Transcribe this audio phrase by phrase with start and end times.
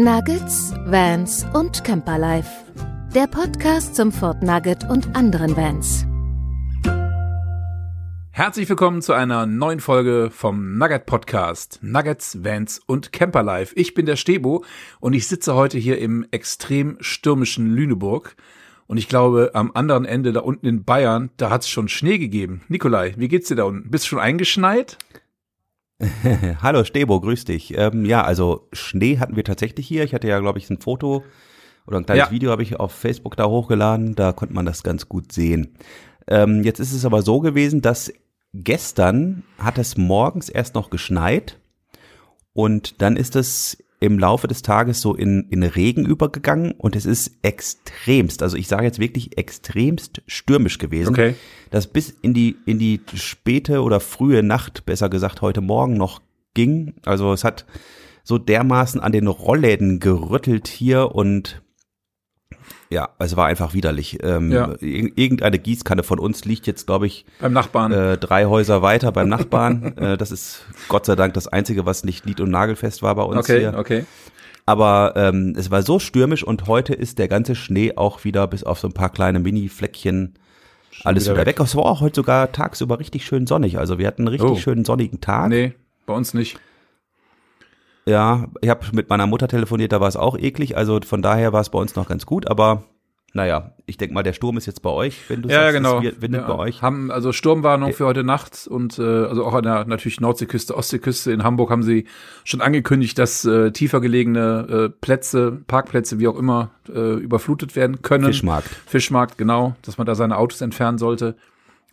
[0.00, 2.48] Nuggets, Vans und Camperlife.
[3.14, 6.06] Der Podcast zum Fort Nugget und anderen Vans.
[8.30, 11.80] Herzlich willkommen zu einer neuen Folge vom Nugget Podcast.
[11.82, 13.74] Nuggets, Vans und Camperlife.
[13.74, 14.64] Ich bin der Stebo
[15.00, 18.36] und ich sitze heute hier im extrem stürmischen Lüneburg.
[18.88, 22.16] Und ich glaube, am anderen Ende da unten in Bayern, da hat es schon Schnee
[22.16, 22.62] gegeben.
[22.68, 23.90] Nikolai, wie geht's dir da unten?
[23.90, 24.96] Bist du schon eingeschneit?
[26.62, 27.76] Hallo Stebo, grüß dich.
[27.76, 30.04] Ähm, ja, also Schnee hatten wir tatsächlich hier.
[30.04, 31.22] Ich hatte ja, glaube ich, ein Foto
[31.86, 32.30] oder ein kleines Ja.
[32.30, 34.14] Video habe ich auf Facebook da hochgeladen.
[34.14, 35.76] Da konnte man das ganz gut sehen.
[36.26, 38.10] Ähm, jetzt ist es aber so gewesen, dass
[38.54, 41.58] gestern hat es morgens erst noch geschneit
[42.54, 47.04] und dann ist es im Laufe des Tages so in, in Regen übergegangen und es
[47.04, 51.10] ist extremst, also ich sage jetzt wirklich extremst stürmisch gewesen.
[51.10, 51.34] Okay.
[51.70, 56.22] Das bis in die, in die späte oder frühe Nacht, besser gesagt heute Morgen noch
[56.54, 56.94] ging.
[57.04, 57.66] Also es hat
[58.22, 61.62] so dermaßen an den Rollläden gerüttelt hier und
[62.90, 64.18] ja, es war einfach widerlich.
[64.22, 64.72] Ähm, Ja.
[64.80, 67.92] ir- Irgendeine Gießkanne von uns liegt jetzt, glaube ich, Beim Nachbarn.
[67.92, 69.96] äh, drei Häuser weiter beim Nachbarn.
[69.98, 73.22] äh, das ist Gott sei Dank das Einzige, was nicht nied- und nagelfest war bei
[73.22, 73.74] uns okay, hier.
[73.76, 74.04] okay.
[74.66, 78.64] Aber ähm, es war so stürmisch und heute ist der ganze Schnee auch wieder bis
[78.64, 80.34] auf so ein paar kleine Mini-Fleckchen
[81.04, 81.58] alles wieder wieder, weg.
[81.58, 81.64] weg.
[81.66, 83.78] Es war auch heute sogar tagsüber richtig schön sonnig.
[83.78, 84.56] Also wir hatten einen richtig Oh.
[84.56, 85.48] schönen sonnigen Tag.
[85.48, 85.72] Nee,
[86.06, 86.58] bei uns nicht.
[88.08, 90.76] Ja, ich habe mit meiner Mutter telefoniert, da war es auch eklig.
[90.76, 92.48] Also von daher war es bei uns noch ganz gut.
[92.48, 92.84] Aber
[93.34, 96.00] naja, ich denke mal, der Sturm ist jetzt bei euch, wenn du Ja, sagst, genau.
[96.00, 96.80] es windet ja, bei euch.
[96.80, 101.30] Haben also Sturmwarnung für heute Nacht und äh, also auch an der natürlich Nordseeküste, Ostseeküste
[101.32, 102.06] in Hamburg haben sie
[102.44, 108.00] schon angekündigt, dass äh, tiefer gelegene äh, Plätze, Parkplätze, wie auch immer, äh, überflutet werden
[108.00, 108.24] können.
[108.24, 108.68] Fischmarkt.
[108.86, 111.36] Fischmarkt, genau, dass man da seine Autos entfernen sollte.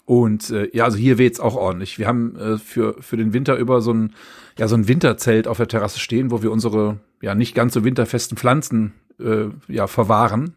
[0.05, 1.99] Und äh, ja, also hier weht's auch ordentlich.
[1.99, 4.13] Wir haben äh, für für den Winter über so ein
[4.57, 7.83] ja so ein Winterzelt auf der Terrasse stehen, wo wir unsere ja nicht ganz so
[7.83, 10.55] winterfesten Pflanzen äh, ja verwahren.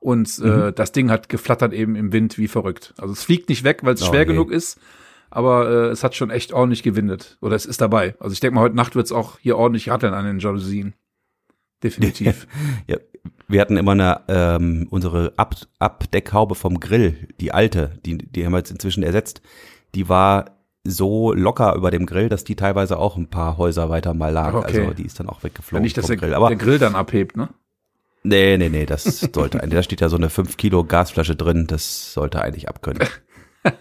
[0.00, 0.46] Und Mhm.
[0.68, 2.94] äh, das Ding hat geflattert eben im Wind wie verrückt.
[2.98, 4.32] Also es fliegt nicht weg, weil es Oh, schwer nee.
[4.32, 4.78] genug ist,
[5.30, 7.36] aber äh, es hat schon echt ordentlich gewindet.
[7.40, 8.14] Oder es ist dabei.
[8.20, 10.94] Also ich denke mal, heute Nacht wird's auch hier ordentlich ratteln an den Jalousien.
[11.82, 12.46] Definitiv.
[12.86, 12.96] Ja,
[13.48, 18.52] wir hatten immer eine ähm, unsere Ab Abdeckhaube vom Grill, die alte, die die haben
[18.52, 19.42] wir jetzt inzwischen ersetzt.
[19.94, 24.14] Die war so locker über dem Grill, dass die teilweise auch ein paar Häuser weiter
[24.14, 24.54] mal lag.
[24.54, 24.80] Ach, okay.
[24.80, 26.34] Also die ist dann auch weggeflogen nicht, dass der Grill.
[26.34, 27.48] Aber der Grill dann abhebt, ne?
[28.22, 29.74] nee, nee, nee, das sollte eigentlich.
[29.74, 31.66] Da steht ja so eine 5 Kilo Gasflasche drin.
[31.66, 33.06] Das sollte eigentlich abkönnen.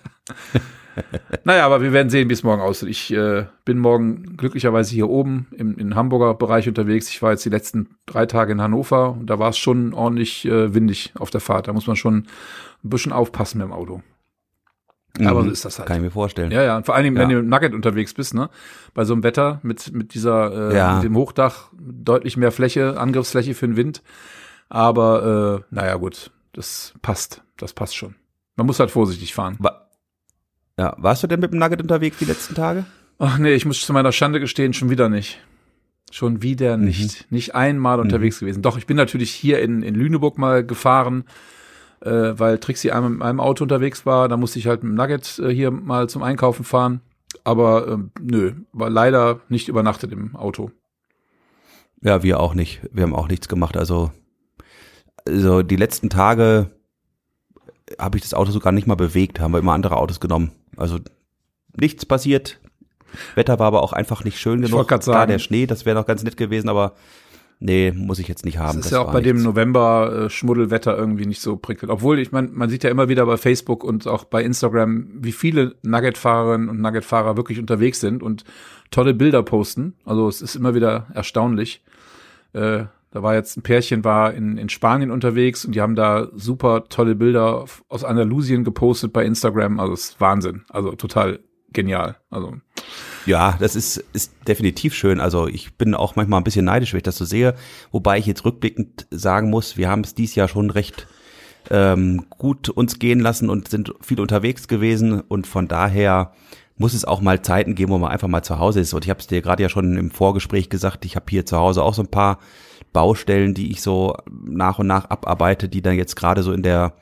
[1.44, 2.90] Naja, aber wir werden sehen, wie es morgen aussieht.
[2.90, 7.10] Ich äh, bin morgen glücklicherweise hier oben im, im Hamburger Bereich unterwegs.
[7.10, 10.46] Ich war jetzt die letzten drei Tage in Hannover und da war es schon ordentlich
[10.46, 11.68] äh, windig auf der Fahrt.
[11.68, 12.28] Da muss man schon
[12.84, 14.02] ein bisschen aufpassen mit dem Auto.
[15.26, 15.88] Aber so Mhm, ist das halt.
[15.88, 16.52] Kann ich mir vorstellen.
[16.52, 16.78] Ja, ja.
[16.78, 17.36] Und vor allem, wenn Ja.
[17.38, 18.50] du im Nugget unterwegs bist, ne?
[18.94, 20.96] Bei so einem Wetter mit, mit dieser, äh, Ja.
[20.96, 24.04] mit dem Hochdach, deutlich mehr Fläche, Angriffsfläche für den Wind.
[24.70, 27.42] Aber äh, naja, gut, das passt.
[27.58, 28.16] Das passt schon.
[28.56, 29.56] Man muss halt vorsichtig fahren.
[29.60, 29.88] Wa
[30.80, 32.86] ja, warst du denn mit dem Nugget unterwegs die letzten Tage?
[33.18, 35.40] Ach nee, ich muss zu meiner Schande gestehen, schon wieder nicht.
[36.12, 37.32] Schon wieder nicht.
[37.32, 38.62] Nicht einmal unterwegs gewesen.
[38.62, 41.26] Doch, ich bin natürlich hier in, in Lüneburg mal gefahren,
[42.02, 44.28] äh, weil Trixie einmal mit meinem Auto unterwegs war.
[44.28, 47.02] Da musste ich halt mit dem Nugget äh, hier mal zum Einkaufen fahren.
[47.44, 50.72] Aber ähm, nö, war leider nicht übernachtet im Auto.
[52.02, 52.82] Ja, wir auch nicht.
[52.92, 53.78] Wir haben auch nichts gemacht.
[53.78, 54.12] Also,
[55.26, 56.72] also die letzten Tage
[57.98, 60.52] habe ich das Auto sogar nicht mal bewegt, haben wir immer andere Autos genommen.
[60.76, 61.00] Also
[61.76, 62.60] nichts passiert.
[63.36, 64.88] Wetter war aber auch einfach nicht schön Ich genug.
[64.88, 65.32] Klar, sagen.
[65.32, 66.94] der Schnee, das wäre noch ganz nett gewesen, aber
[67.60, 68.78] nee, muss ich jetzt nicht haben.
[68.78, 69.46] Das ist ja auch bei dem nichts.
[69.46, 71.92] November äh, Schmuddelwetter irgendwie nicht so prickelnd.
[71.92, 75.32] Obwohl, ich meine, man sieht ja immer wieder bei Facebook und auch bei Instagram, wie
[75.32, 78.44] viele Nugget-Fahrerinnen und Nugget-Fahrer wirklich unterwegs sind und
[78.92, 79.96] tolle Bilder posten.
[80.06, 81.84] Also es ist immer wieder erstaunlich.
[82.54, 86.28] Äh, da war jetzt ein Pärchen war in, in Spanien unterwegs und die haben da
[86.36, 89.80] super tolle Bilder aus Andalusien gepostet bei Instagram.
[89.80, 90.64] Also es ist Wahnsinn.
[90.70, 91.40] Also total
[91.72, 92.18] genial.
[92.30, 92.54] Also
[93.28, 95.20] Ja, das ist, ist definitiv schön.
[95.20, 97.56] Also ich bin auch manchmal ein bisschen neidisch, wenn ich das so sehe.
[97.92, 101.08] Wobei ich jetzt rückblickend sagen muss, wir haben es dies Jahr schon recht
[101.70, 105.20] ähm, gut uns gehen lassen und sind viel unterwegs gewesen.
[105.20, 106.32] Und von daher
[106.78, 108.94] muss es auch mal Zeiten geben, wo man einfach mal zu Hause ist.
[108.94, 111.58] Und ich habe es dir gerade ja schon im Vorgespräch gesagt, ich habe hier zu
[111.58, 112.40] Hause auch so ein paar
[112.94, 116.94] Baustellen, die ich so nach und nach abarbeite, die dann jetzt gerade so in der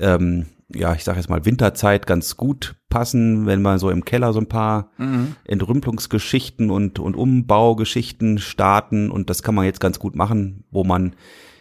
[0.00, 4.32] ähm, ja, ich sage jetzt mal Winterzeit ganz gut passen, wenn man so im Keller
[4.32, 4.90] so ein paar
[5.44, 11.14] Entrümpelungsgeschichten und, und Umbaugeschichten starten und das kann man jetzt ganz gut machen, wo man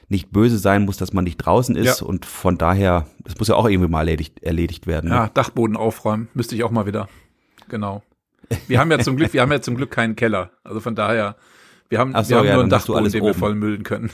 [0.10, 2.06] nicht böse sein muss, dass man nicht draußen ist Ja.
[2.06, 5.10] und von daher, das muss ja auch irgendwie mal erledigt, erledigt werden.
[5.10, 5.16] ne?
[5.16, 7.08] ja, Dachboden aufräumen müsste ich auch mal wieder.
[7.70, 8.04] genau.
[8.68, 10.52] Wir haben ja zum Glück, wir haben ja zum Glück keinen Keller.
[10.66, 11.38] Also von daher,
[11.88, 14.12] wir haben, so, wir haben ja, nur einen Dachboden, alles den wir voll müllen können.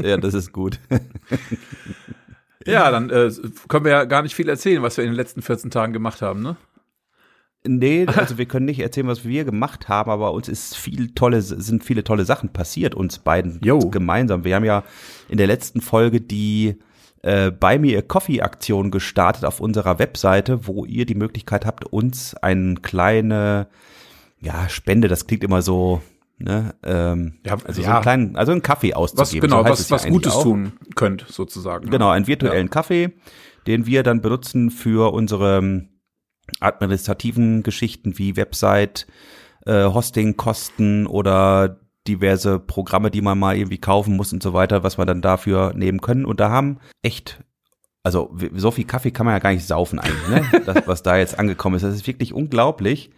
[0.00, 0.78] Ja, das ist gut.
[2.66, 3.30] Ja, dann äh,
[3.68, 6.22] können wir ja gar nicht viel erzählen, was wir in den letzten 14 Tagen gemacht
[6.22, 6.56] haben, ne?
[7.66, 11.42] Nee, also wir können nicht erzählen, was wir gemacht haben, aber uns ist viel tolle,
[11.42, 13.78] sind viele tolle Sachen passiert, uns beiden Jo.
[13.78, 14.44] gemeinsam.
[14.44, 14.84] Wir haben ja
[15.28, 16.76] in der letzten Folge die
[17.22, 21.86] äh, Buy Me a Coffee Aktion gestartet auf unserer Webseite, wo ihr die Möglichkeit habt,
[21.86, 23.66] uns eine kleine,
[24.40, 26.02] ja, Spende, das klingt immer so,
[26.38, 27.94] ne, ähm, Ja, also so ja.
[27.94, 29.48] einen kleinen, also einen Kaffee Was auszugeben.
[29.48, 30.42] genau, so heißt was, ja was eigentlich Gutes auch.
[30.42, 31.86] tun könnt, sozusagen.
[31.86, 31.90] ne?
[31.90, 33.12] Genau, einen virtuellen Kaffee,
[33.66, 35.88] den wir dann benutzen für unsere ähm,
[36.60, 39.06] administrativen Geschichten wie Website,
[39.66, 44.98] äh, Hostingkosten oder diverse Programme, die man mal irgendwie kaufen muss und so weiter, was
[44.98, 46.26] wir dann dafür nehmen können.
[46.26, 47.42] Und da haben echt,
[48.02, 50.62] also so viel Kaffee kann man ja gar nicht saufen eigentlich, ne?
[50.66, 51.82] das, was da jetzt angekommen ist.
[51.82, 53.10] Das ist wirklich unglaublich.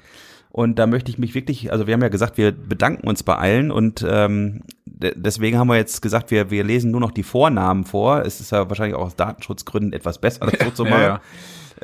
[0.56, 3.34] Und da möchte ich mich wirklich, also wir haben ja gesagt, wir bedanken uns bei
[3.36, 7.24] allen und ähm, de- deswegen haben wir jetzt gesagt, wir, wir lesen nur noch die
[7.24, 8.22] Vornamen vor.
[8.24, 11.20] Es ist ja wahrscheinlich auch aus Datenschutzgründen etwas besser, das so zu Ja, machen, ja.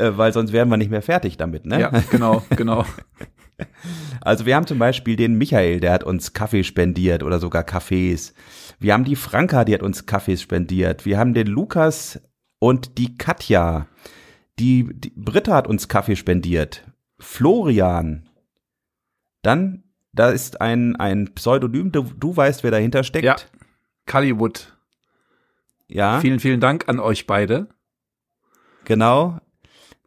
[0.06, 1.66] Äh, weil sonst wären wir nicht mehr fertig damit.
[1.66, 1.80] Ne?
[1.80, 2.86] Ja, genau, genau.
[4.22, 8.34] Also wir haben zum Beispiel den Michael, der hat uns Kaffee spendiert oder sogar Kaffees.
[8.80, 11.04] Wir haben die Franka, die hat uns Kaffees spendiert.
[11.04, 12.20] Wir haben den Lukas
[12.58, 13.86] und die Katja.
[14.58, 16.84] Die, die Britta hat uns Kaffee spendiert.
[17.20, 18.28] Florian.
[19.42, 23.24] Dann, da ist ein, ein Pseudonym, du, du weißt, wer dahinter steckt.
[23.24, 23.36] Ja.
[24.06, 24.76] Cullywood,
[25.88, 27.68] ja vielen, vielen Dank an euch beide.
[28.84, 29.38] genau.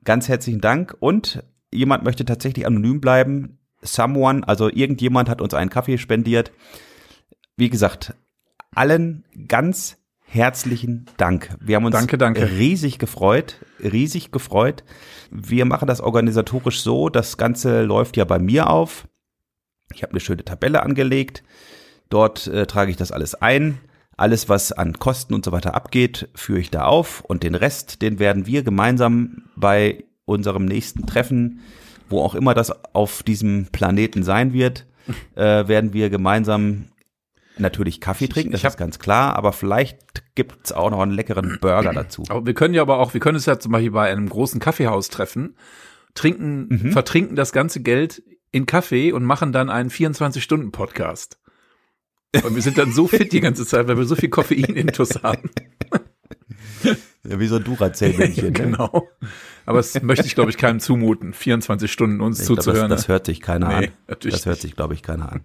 [0.03, 0.95] Ganz herzlichen Dank.
[0.99, 3.57] Und jemand möchte tatsächlich anonym bleiben.
[3.81, 6.51] Someone, also irgendjemand hat uns einen Kaffee spendiert.
[7.57, 8.13] Wie gesagt,
[8.75, 9.97] allen ganz
[10.27, 11.57] herzlichen Dank.
[11.59, 12.51] Wir haben uns Danke, danke.
[12.51, 14.83] riesig gefreut, riesig gefreut.
[15.31, 19.07] Wir machen das organisatorisch so, das Ganze läuft ja bei mir auf.
[19.93, 21.43] Ich habe eine schöne Tabelle angelegt.
[22.09, 23.79] Dort äh, trage ich das alles ein.
[24.17, 27.21] Alles, was an Kosten und so weiter abgeht, führe ich da auf.
[27.21, 31.59] Und den Rest, den werden wir gemeinsam bei unserem nächsten Treffen,
[32.09, 34.85] wo auch immer das auf diesem Planeten sein wird,
[35.35, 36.85] äh, werden wir gemeinsam
[37.57, 39.35] natürlich Kaffee trinken, das ist ganz klar.
[39.35, 39.99] Aber vielleicht
[40.35, 42.23] gibt's auch noch einen leckeren Burger dazu.
[42.29, 44.59] Aber wir können ja aber auch, wir können es ja zum Beispiel bei einem großen
[44.59, 45.55] Kaffeehaus treffen,
[46.15, 46.91] trinken, Mhm.
[46.91, 48.23] vertrinken das ganze Geld
[48.55, 51.37] in Kaffee und machen dann einen 24-Stunden-Podcast.
[52.43, 55.49] Und wir sind dann so fit die ganze Zeit, weil wir so viel Koffein-Intus haben.
[57.27, 58.45] Ja, wie so ein Duracell-Männchen.
[58.45, 58.51] ne?
[58.51, 59.07] genau.
[59.65, 62.89] Aber das möchte ich, glaube ich, keinem zumuten, 24 Stunden uns Ich glaub, das, zuzuhören.
[62.89, 63.93] das hört sich keiner Nee, an.
[64.07, 65.41] natürlich Das hört sich, glaube ich, keiner an.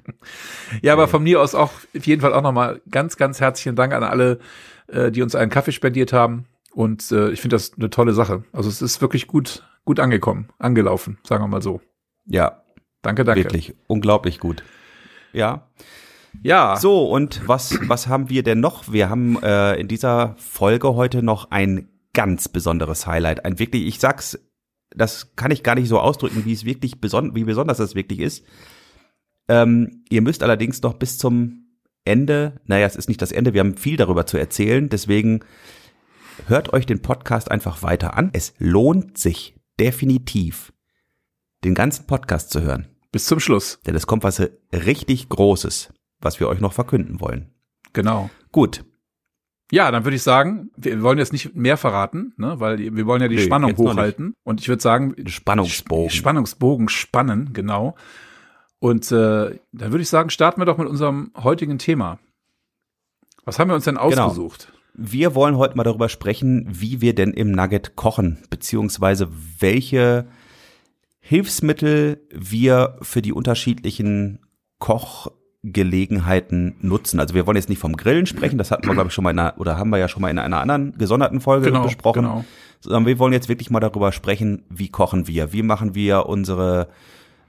[0.82, 3.92] Ja, aber von mir aus auch auf jeden Fall auch nochmal ganz, ganz herzlichen Dank
[3.94, 4.38] an alle,
[4.88, 6.44] äh, die uns einen Kaffee spendiert haben.
[6.72, 8.44] Und äh, ich finde das eine tolle Sache.
[8.52, 11.80] Also es ist wirklich gut, gut angekommen, angelaufen, sagen wir mal so.
[12.26, 12.59] Ja,
[13.02, 13.44] Danke, danke.
[13.44, 14.62] wirklich unglaublich gut.
[15.32, 15.69] Ja.
[16.43, 18.93] Ja, So, und was, was haben wir denn noch?
[18.93, 23.44] Wir haben äh, in dieser Folge heute noch ein ganz besonderes Highlight.
[23.44, 24.38] Ein wirklich, ich sag's,
[24.91, 28.20] das kann ich gar nicht so ausdrücken, wie es wirklich beson wie besonders das wirklich
[28.20, 28.44] ist.
[29.49, 31.67] Ähm, ihr müsst allerdings noch bis zum
[32.05, 35.41] Ende, naja, es ist nicht das Ende, wir haben viel darüber zu erzählen, deswegen
[36.46, 38.31] hört euch den Podcast einfach weiter an.
[38.32, 40.73] Es lohnt sich definitiv,
[41.64, 42.86] den ganzen Podcast zu hören.
[43.12, 43.80] bis zum Schluss.
[43.86, 44.40] Denn es kommt was
[44.72, 47.50] richtig Großes, was wir euch noch verkünden wollen.
[47.93, 48.31] Genau.
[48.52, 48.84] Gut.
[49.72, 53.22] Ja, dann würde ich sagen, wir wollen jetzt nicht mehr verraten, ne, weil wir wollen
[53.22, 54.34] ja die Nee, Spannung hochhalten.
[54.44, 56.10] Und ich würde sagen, Spannungsbogen.
[56.10, 57.94] Spannungsbogen spannen, genau.
[58.81, 62.19] Und äh, dann würde ich sagen, starten wir doch mit unserem heutigen Thema.
[63.44, 64.26] Was haben wir uns denn Genau.
[64.26, 64.72] ausgesucht?
[64.94, 69.29] Wir wollen heute mal darüber sprechen, wie wir denn im Nugget kochen, beziehungsweise
[69.60, 70.26] welche
[71.20, 74.41] Hilfsmittel wir für die unterschiedlichen
[74.79, 77.20] Kochgelegenheiten nutzen.
[77.20, 79.31] Also wir wollen jetzt nicht vom Grillen sprechen, das hatten wir, glaube ich, schon mal
[79.31, 82.22] in einer, oder haben wir ja schon mal in einer anderen gesonderten Folge besprochen.
[82.22, 82.44] genau.
[82.81, 86.89] sondern wir wollen jetzt wirklich mal darüber sprechen, wie kochen wir, wie machen wir unsere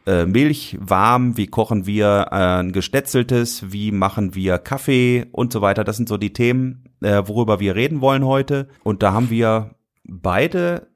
[0.05, 5.61] äh, Milch warm, wie kochen wir äh, ein gestetzeltes, wie machen wir Kaffee und so
[5.61, 5.83] weiter.
[5.83, 8.67] Das sind so die Themen, äh, worüber wir reden wollen heute.
[8.83, 10.87] Und da haben wir beide,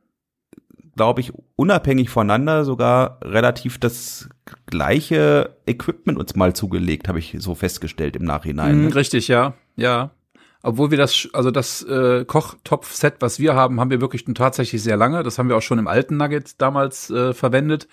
[0.95, 4.29] glaube ich, unabhängig voneinander sogar relativ das
[4.65, 8.77] gleiche Equipment uns mal zugelegt, habe ich so festgestellt im Nachhinein.
[8.77, 8.95] Mhm, ne?
[8.95, 10.11] richtig, ja, ja.
[10.63, 14.97] Obwohl wir das, also das äh, Kochtopf-Set, was wir haben, haben wir wirklich tatsächlich sehr
[14.97, 15.21] lange.
[15.21, 17.87] Das haben wir auch schon im alten Nugget damals äh, verwendet.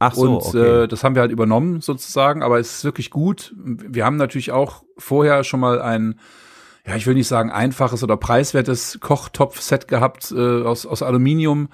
[0.00, 0.84] Ach so, und okay.
[0.84, 3.54] äh, das haben wir halt übernommen sozusagen, aber es ist wirklich gut.
[3.56, 6.18] Wir haben natürlich auch vorher schon mal ein,
[6.86, 11.68] ja, ich will nicht sagen einfaches oder preiswertes Kochtopf-Set gehabt äh, aus, aus Aluminium,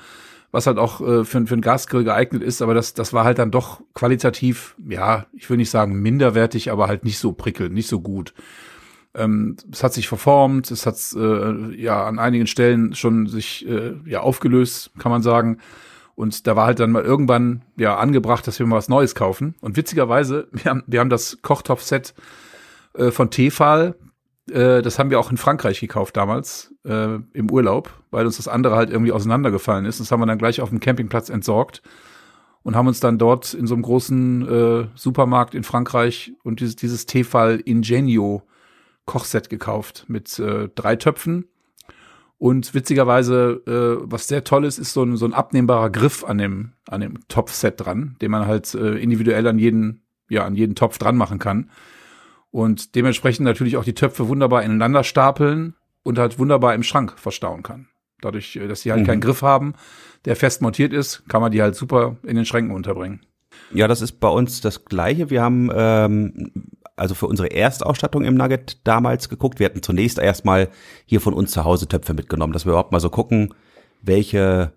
[0.54, 3.40] was halt auch äh, für, für einen Gasgrill geeignet ist, aber das, das war halt
[3.40, 7.88] dann doch qualitativ, ja, ich will nicht sagen minderwertig, aber halt nicht so prickelnd, nicht
[7.88, 8.34] so gut.
[9.14, 13.94] Ähm, es hat sich verformt, es hat äh, ja an einigen Stellen schon sich äh,
[14.06, 15.58] ja aufgelöst, kann man sagen.
[16.14, 19.56] Und da war halt dann mal irgendwann ja angebracht, dass wir mal was Neues kaufen.
[19.60, 22.14] Und witzigerweise, wir haben, wir haben das Kochtopf-Set
[22.96, 23.96] äh, von Tefal,
[24.50, 28.48] äh, das haben wir auch in Frankreich gekauft damals, äh, im Urlaub, weil uns das
[28.48, 30.00] andere halt irgendwie auseinandergefallen ist.
[30.00, 31.82] Das haben wir dann gleich auf dem Campingplatz entsorgt
[32.62, 36.76] und haben uns dann dort in so einem großen äh, Supermarkt in Frankreich und dieses,
[36.76, 38.42] dieses Tefal Ingenio
[39.06, 41.46] Kochset gekauft mit äh, drei Töpfen.
[42.38, 46.38] Und witzigerweise, äh, was sehr toll ist, ist so ein, so ein abnehmbarer Griff an
[46.38, 50.74] dem, an dem Topfset dran, den man halt äh, individuell an jeden, ja, an jeden
[50.74, 51.70] Topf dran machen kann
[52.54, 57.64] und dementsprechend natürlich auch die Töpfe wunderbar ineinander stapeln und halt wunderbar im Schrank verstauen
[57.64, 57.88] kann.
[58.20, 59.06] Dadurch, äh, dass sie halt mhm.
[59.06, 59.74] keinen Griff haben,
[60.24, 63.26] der fest montiert ist, kann man die halt super in den Schränken unterbringen.
[63.72, 65.30] Ja, das ist bei uns das Gleiche.
[65.30, 66.52] Wir haben ähm,
[66.94, 69.58] also für unsere Erstausstattung im Nugget damals geguckt.
[69.58, 70.68] Wir hatten zunächst erstmal
[71.06, 73.52] hier von uns zu Hause Töpfe mitgenommen, dass wir überhaupt mal so gucken,
[74.00, 74.72] welche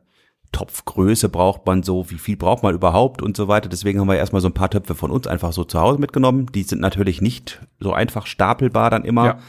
[0.52, 3.70] Topfgröße braucht man so, wie viel braucht man überhaupt und so weiter.
[3.70, 6.48] Deswegen haben wir erstmal so ein paar Töpfe von uns einfach so zu Hause mitgenommen.
[6.54, 9.26] Die sind natürlich nicht so einfach stapelbar dann immer.
[9.26, 9.40] Ja.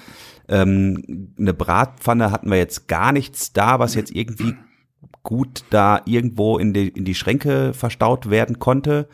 [0.48, 4.54] Ähm, eine Bratpfanne hatten wir jetzt gar nichts da, was jetzt irgendwie
[5.22, 9.08] gut da irgendwo in die, in die Schränke verstaut werden konnte.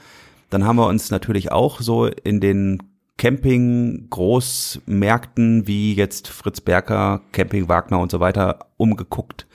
[0.50, 2.82] Dann haben wir uns natürlich auch so in den
[3.18, 9.46] Camping-Großmärkten wie jetzt Fritz Berker, Camping Wagner und so weiter umgeguckt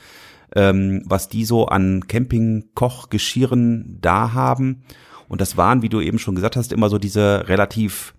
[0.55, 4.81] ähm, was die so an Campingkochgeschirren da haben.
[5.27, 8.15] Und das waren, wie du eben schon gesagt hast, immer so diese relativ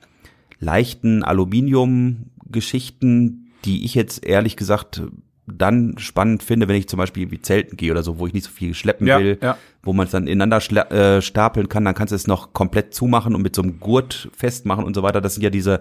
[0.60, 5.02] leichten Aluminium-Geschichten, die ich jetzt ehrlich gesagt
[5.46, 8.44] dann spannend finde, wenn ich zum Beispiel wie Zelten gehe oder so, wo ich nicht
[8.44, 9.56] so viel schleppen ja, will, ja.
[9.82, 10.58] wo man es dann ineinander
[10.92, 14.30] äh, stapeln kann, dann kannst du es noch komplett zumachen und mit so einem Gurt
[14.37, 15.20] festmachen und so weiter.
[15.20, 15.80] Das sind ja diese,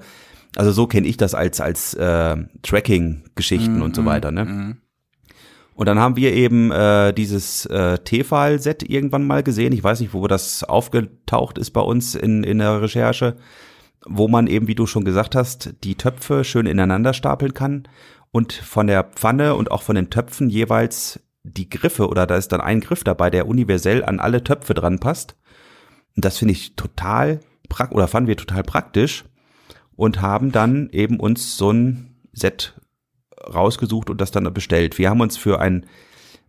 [0.55, 4.31] also so kenne ich das als als äh, Tracking-Geschichten mm, und so weiter.
[4.31, 4.45] Ne?
[4.45, 4.77] Mm.
[5.79, 9.71] Und dann haben wir eben äh, dieses äh, Tefal-Set irgendwann mal gesehen.
[9.71, 13.37] Ich weiß nicht, wo das aufgetaucht ist bei uns in, in der Recherche,
[14.05, 17.87] wo man eben, wie du schon gesagt hast, die Töpfe schön ineinander stapeln kann
[18.33, 22.51] und von der Pfanne und auch von den Töpfen jeweils die Griffe oder da ist
[22.51, 25.37] dann ein Griff dabei, der universell an alle Töpfe dran passt.
[26.13, 29.23] Und das finde ich total praktisch oder fanden wir total praktisch
[29.95, 32.73] und haben dann eben uns so ein Set
[33.43, 34.97] rausgesucht und das dann bestellt.
[34.97, 35.85] Wir haben uns für ein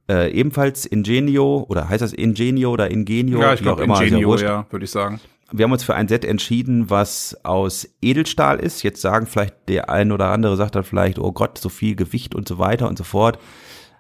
[0.09, 3.41] äh, ebenfalls Ingenio oder heißt das Ingenio oder Ingenio?
[3.41, 5.21] Ja, ich glaube Ingenio, ja, würde ich sagen.
[5.53, 8.83] Wir haben uns für ein Set entschieden, was aus Edelstahl ist.
[8.83, 12.35] Jetzt sagen vielleicht der ein oder andere sagt dann vielleicht, oh Gott, so viel Gewicht
[12.35, 13.39] und so weiter und so fort.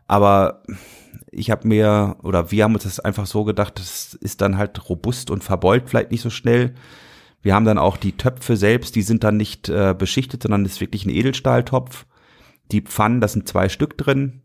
[0.06, 0.62] Aber
[1.30, 4.88] ich habe mir oder wir haben uns das einfach so gedacht, das ist dann halt
[4.88, 6.74] robust und verbeult vielleicht nicht so schnell.
[7.42, 10.80] Wir haben dann auch die Töpfe selbst, die sind dann nicht äh, beschichtet, sondern ist
[10.80, 12.06] wirklich ein Edelstahltopf.
[12.72, 14.42] Die Pfannen, das sind zwei Stück drin.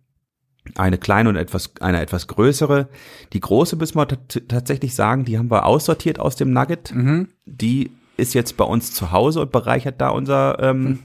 [0.75, 2.89] Eine kleine und etwas, eine etwas größere.
[3.33, 6.93] Die große müssen wir tatsächlich sagen, die haben wir aussortiert aus dem Nugget.
[6.93, 7.29] Mhm.
[7.45, 10.99] Die ist jetzt bei uns zu Hause und bereichert da unser, ähm, mhm.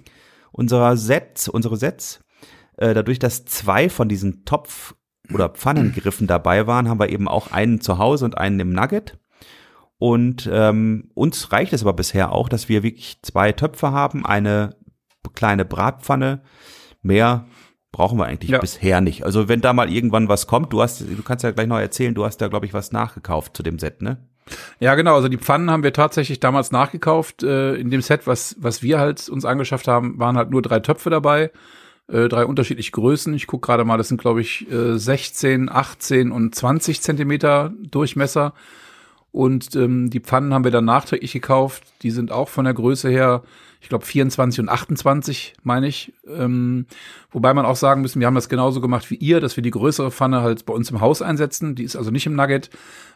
[0.52, 2.24] unser Set, unsere Sets.
[2.76, 4.94] Äh, dadurch, dass zwei von diesen Topf-
[5.32, 9.18] oder Pfannengriffen dabei waren, haben wir eben auch einen zu Hause und einen im Nugget.
[9.98, 14.76] Und ähm, uns reicht es aber bisher auch, dass wir wirklich zwei Töpfe haben, eine
[15.34, 16.42] kleine Bratpfanne,
[17.02, 17.46] Mehr
[17.92, 18.58] brauchen wir eigentlich ja.
[18.58, 19.24] bisher nicht.
[19.24, 22.14] Also wenn da mal irgendwann was kommt, du hast, du kannst ja gleich noch erzählen,
[22.14, 24.18] du hast da glaube ich was nachgekauft zu dem Set, ne?
[24.80, 25.14] Ja, genau.
[25.14, 27.42] Also die Pfannen haben wir tatsächlich damals nachgekauft.
[27.42, 30.80] Äh, in dem Set, was was wir halt uns angeschafft haben, waren halt nur drei
[30.80, 31.50] Töpfe dabei,
[32.08, 33.34] äh, drei unterschiedliche Größen.
[33.34, 38.54] Ich guck gerade mal, das sind glaube ich äh, 16, 18 und 20 Zentimeter Durchmesser.
[39.32, 41.84] Und ähm, die Pfannen haben wir dann nachträglich gekauft.
[42.02, 43.42] Die sind auch von der Größe her
[43.80, 46.12] ich glaube 24 und 28, meine ich.
[46.26, 46.86] Ähm,
[47.30, 49.70] wobei man auch sagen müssen, wir haben das genauso gemacht wie ihr, dass wir die
[49.70, 51.74] größere Pfanne halt bei uns im Haus einsetzen.
[51.74, 52.70] Die ist also nicht im Nugget,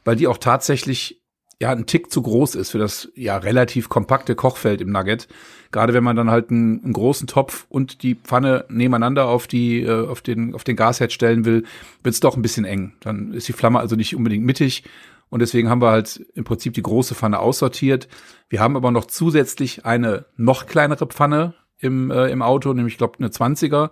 [0.04, 1.20] weil die auch tatsächlich
[1.60, 5.28] ja ein Tick zu groß ist für das ja relativ kompakte Kochfeld im Nugget.
[5.70, 9.82] Gerade wenn man dann halt einen, einen großen Topf und die Pfanne nebeneinander auf die
[9.82, 11.64] äh, auf den auf den Gasherd stellen will,
[12.02, 12.94] wird es doch ein bisschen eng.
[13.00, 14.84] Dann ist die Flamme also nicht unbedingt mittig
[15.34, 18.06] und deswegen haben wir halt im Prinzip die große Pfanne aussortiert.
[18.48, 22.98] Wir haben aber noch zusätzlich eine noch kleinere Pfanne im, äh, im Auto, nämlich, ich
[22.98, 23.90] glaube, eine 20er,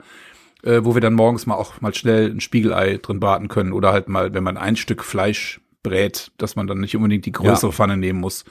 [0.63, 3.73] äh, wo wir dann morgens mal auch mal schnell ein Spiegelei drin braten können.
[3.73, 7.33] Oder halt mal, wenn man ein Stück Fleisch brät, dass man dann nicht unbedingt die
[7.33, 7.77] größere ja.
[7.77, 8.45] Pfanne nehmen muss.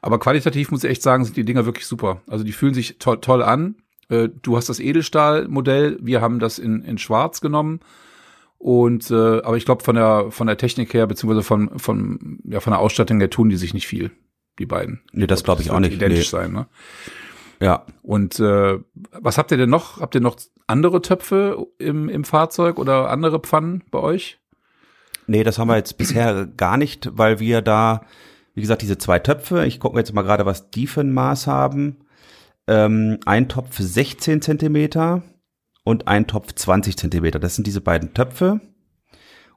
[0.00, 2.22] Aber qualitativ muss ich echt sagen, sind die Dinger wirklich super.
[2.26, 3.74] Also die fühlen sich to toll an.
[4.08, 7.80] Äh, du hast das Edelstahl-Modell, wir haben das in, in Schwarz genommen.
[8.62, 12.60] Und äh, aber ich glaube von der von der Technik her beziehungsweise von von ja
[12.60, 14.12] von der Ausstattung her tun die sich nicht viel,
[14.60, 15.00] die beiden.
[15.10, 15.94] Nee, das glaube ich auch nicht.
[15.94, 16.38] Identisch nee.
[16.38, 16.68] sein, ne?
[17.60, 17.86] Ja.
[18.02, 18.78] Und äh,
[19.20, 20.00] was habt ihr denn noch?
[20.00, 20.36] Habt ihr noch
[20.68, 24.38] andere Töpfe im, im Fahrzeug oder andere Pfannen bei euch?
[25.26, 28.02] Nee, das haben wir jetzt bisher gar nicht, weil wir da,
[28.54, 31.48] wie gesagt, diese zwei Töpfe, ich gucke jetzt mal gerade, was die für ein Maß
[31.48, 31.96] haben.
[32.68, 35.24] Ähm, ein Topf 16 Zentimeter
[35.84, 37.38] und ein Topf 20 Zentimeter.
[37.38, 38.60] Das sind diese beiden Töpfe.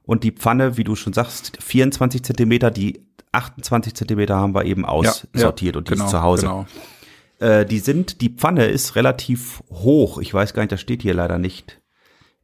[0.02, 4.84] Und die Pfanne, wie du schon sagst, 24 Zentimeter, die 28 Zentimeter haben wir eben
[4.84, 6.42] aussortiert ja, und die genau, ist zu Hause.
[6.42, 6.66] Genau.
[7.38, 10.18] Äh, die sind, die Pfanne ist relativ hoch.
[10.18, 11.80] Ich weiß gar nicht, das steht hier leider nicht.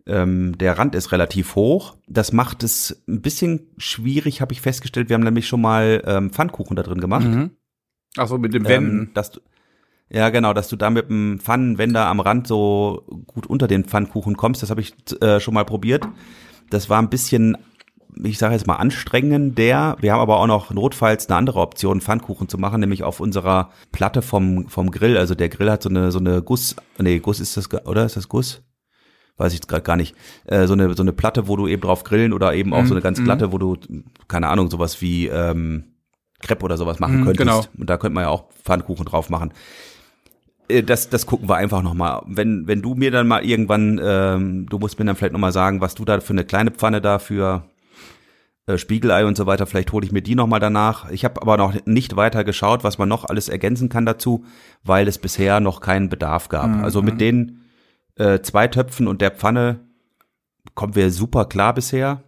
[0.04, 1.96] Ähm, der Rand ist relativ hoch.
[2.08, 5.08] Das macht es ein bisschen schwierig, habe ich festgestellt.
[5.08, 7.24] Wir haben nämlich schon mal ähm, Pfannkuchen da drin gemacht.
[7.24, 7.52] Mhm.
[8.16, 8.98] Ach so, mit dem Wänden.
[8.98, 9.40] Ähm, dass du,
[10.12, 14.36] ja, genau, dass du da mit dem Pfannenwender am Rand so gut unter den Pfannkuchen
[14.36, 14.62] kommst.
[14.62, 16.06] Das habe ich äh, schon mal probiert.
[16.70, 17.56] Das war ein bisschen,
[18.22, 19.56] ich sage jetzt mal anstrengend.
[19.58, 23.20] Der, wir haben aber auch noch notfalls eine andere Option, Pfannkuchen zu machen, nämlich auf
[23.20, 25.16] unserer Platte vom vom Grill.
[25.16, 28.16] Also der Grill hat so eine so eine Guss, nee Guss ist das oder ist
[28.16, 28.62] das Guss?
[29.38, 30.14] Weiß ich jetzt gerade gar nicht.
[30.44, 32.86] Äh, so eine so eine Platte, wo du eben drauf grillen oder eben auch Mhm,
[32.86, 33.24] so eine ganz mhm.
[33.24, 33.76] Platte, wo du
[34.28, 35.84] keine Ahnung sowas wie ähm,
[36.42, 37.38] Crepe oder sowas machen Mhm, könntest.
[37.38, 37.64] genau.
[37.78, 39.52] Und da könnte man ja auch Pfannkuchen drauf machen.
[40.72, 42.22] Äh, Das, das gucken wir einfach nochmal.
[42.26, 45.80] Wenn, wenn du mir dann mal irgendwann, ähm, du musst mir dann vielleicht nochmal sagen,
[45.80, 47.64] was du da für eine kleine Pfanne da für
[48.66, 51.10] äh, Spiegelei und so weiter, vielleicht hole ich mir die nochmal danach.
[51.10, 54.44] Ich habe aber noch nicht weiter geschaut, was man noch alles ergänzen kann dazu,
[54.84, 56.68] weil es bisher noch keinen Bedarf gab.
[56.68, 56.84] Mhm.
[56.84, 57.62] Also mit den
[58.16, 59.80] äh, zwei Töpfen und der Pfanne
[60.74, 62.22] kommen wir super klar bisher.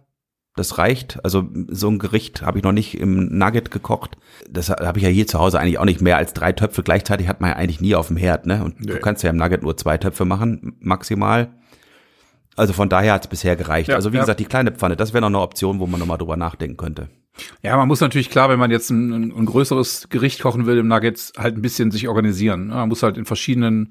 [0.55, 1.19] Das reicht.
[1.23, 4.17] Also so ein Gericht habe ich noch nicht im Nugget gekocht.
[4.49, 7.27] Das habe ich ja hier zu Hause eigentlich auch nicht mehr als drei Töpfe gleichzeitig
[7.27, 8.63] hat man ja eigentlich nie auf dem Herd, ne?
[8.63, 8.93] Und Nee.
[8.93, 11.49] du kannst ja im Nugget nur zwei Töpfe machen maximal.
[12.55, 13.89] Also von daher hat es bisher gereicht.
[13.89, 14.21] Ja, also wie ja.
[14.23, 17.09] gesagt, die kleine Pfanne, das wäre noch eine Option, wo man nochmal drüber nachdenken könnte.
[17.61, 20.87] Ja, man muss natürlich klar, wenn man jetzt ein, ein, größeres Gericht kochen will im
[20.87, 22.67] Nuggets, halt ein bisschen sich organisieren.
[22.67, 23.89] Man muss halt in verschiedenen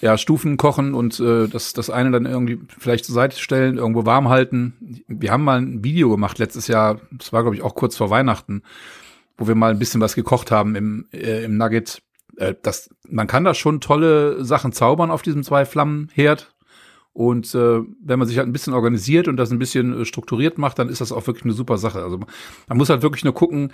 [0.00, 4.06] ja, Stufen kochen und äh, das, das eine dann irgendwie vielleicht zur Seite stellen, irgendwo
[4.06, 5.02] warm halten.
[5.08, 8.10] Wir haben mal ein Video gemacht letztes Jahr, das war glaube ich auch kurz vor
[8.10, 8.62] Weihnachten,
[9.36, 12.02] wo wir mal ein bisschen was gekocht haben im, äh, im Nugget.
[12.36, 16.54] Äh, das, man kann da schon tolle Sachen zaubern auf diesem Zwei-Flammen-Herd.
[17.12, 20.56] Und äh, wenn man sich halt ein bisschen organisiert und das ein bisschen äh, strukturiert
[20.56, 22.00] macht, dann ist das auch wirklich eine super Sache.
[22.00, 22.20] Also
[22.68, 23.72] man muss halt wirklich nur gucken,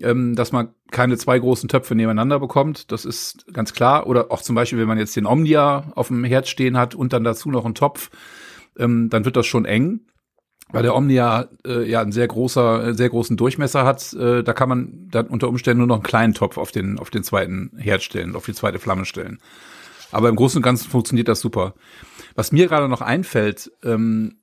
[0.00, 2.92] ähm, dass man keine zwei großen Töpfe nebeneinander bekommt.
[2.92, 4.06] Das ist ganz klar.
[4.06, 7.12] Oder auch zum Beispiel, wenn man jetzt den Omnia auf dem Herd stehen hat und
[7.12, 8.10] dann dazu noch einen Topf,
[8.78, 10.00] ähm, dann wird das schon eng.
[10.68, 14.52] Weil der Omnia äh, ja einen sehr großer, äh, sehr großen Durchmesser hat, äh, da
[14.52, 17.70] kann man dann unter Umständen nur noch einen kleinen Topf auf den, auf den zweiten
[17.78, 19.38] Herd stellen, auf die zweite Flamme stellen.
[20.10, 21.74] Aber im Großen und Ganzen funktioniert das super.
[22.34, 24.40] Was mir gerade noch einfällt, ähm,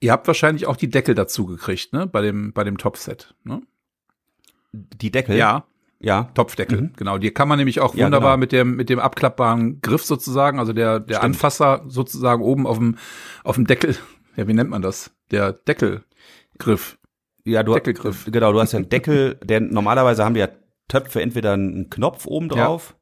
[0.00, 2.06] ihr habt wahrscheinlich auch die Deckel dazu gekriegt, ne?
[2.06, 3.62] Bei dem, bei dem Topfset, ne?
[5.00, 5.36] Die Deckel?
[5.36, 5.64] Ja,
[6.00, 6.24] Ja.
[6.34, 6.90] Topfdeckel, Mhm.
[6.96, 7.18] genau.
[7.18, 8.40] Die kann man nämlich auch Ja, wunderbar genau.
[8.40, 11.24] mit dem, mit dem abklappbaren Griff sozusagen, also der, der Stimmt.
[11.34, 12.96] Anfasser sozusagen oben auf dem,
[13.44, 13.96] auf dem Deckel,
[14.36, 15.10] ja, wie nennt man das?
[15.30, 16.98] Der Deckelgriff.
[17.44, 18.26] Ja, du, Deckelgriff.
[18.30, 20.48] Genau, du hast ja einen Deckel, der normalerweise haben die ja
[20.88, 22.94] Töpfe entweder einen Knopf oben drauf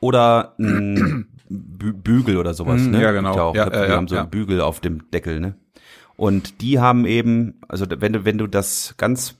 [0.00, 3.02] oder einen Bü Bügel oder sowas, Mhm, ne?
[3.02, 3.34] ja, genau.
[3.36, 4.20] Ja, auch Ja, Töpfe, ja, die ja, haben so ja.
[4.22, 5.56] einen Bügel auf dem Deckel, ne?
[6.16, 9.38] Und die haben eben, also wenn du, wenn du das ganz,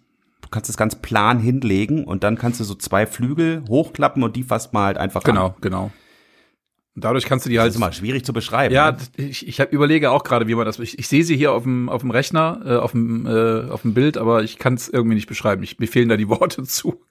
[0.52, 4.44] kannst das ganz plan hinlegen und dann kannst du so zwei Flügel hochklappen und die
[4.44, 5.34] fasst mal halt einfach an.
[5.34, 5.90] Genau, genau.
[6.94, 8.74] Und dadurch kannst du die Das halt ist mal schwierig zu beschreiben.
[8.74, 8.98] Ja, ne?
[9.16, 10.78] ich, ich hab, überlege auch gerade, wie man das.
[10.78, 13.82] Ich, ich sehe sie hier auf dem, auf dem Rechner, äh, auf, dem, äh, auf
[13.82, 15.62] dem Bild, aber ich kann es irgendwie nicht beschreiben.
[15.62, 17.02] Ich, mir fehlen da die Worte zu.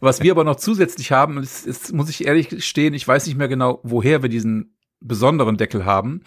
[0.00, 3.36] Was wir aber noch zusätzlich haben, ist, ist, muss ich ehrlich gestehen, ich weiß nicht
[3.36, 6.22] mehr genau, woher wir diesen besonderen Deckel haben.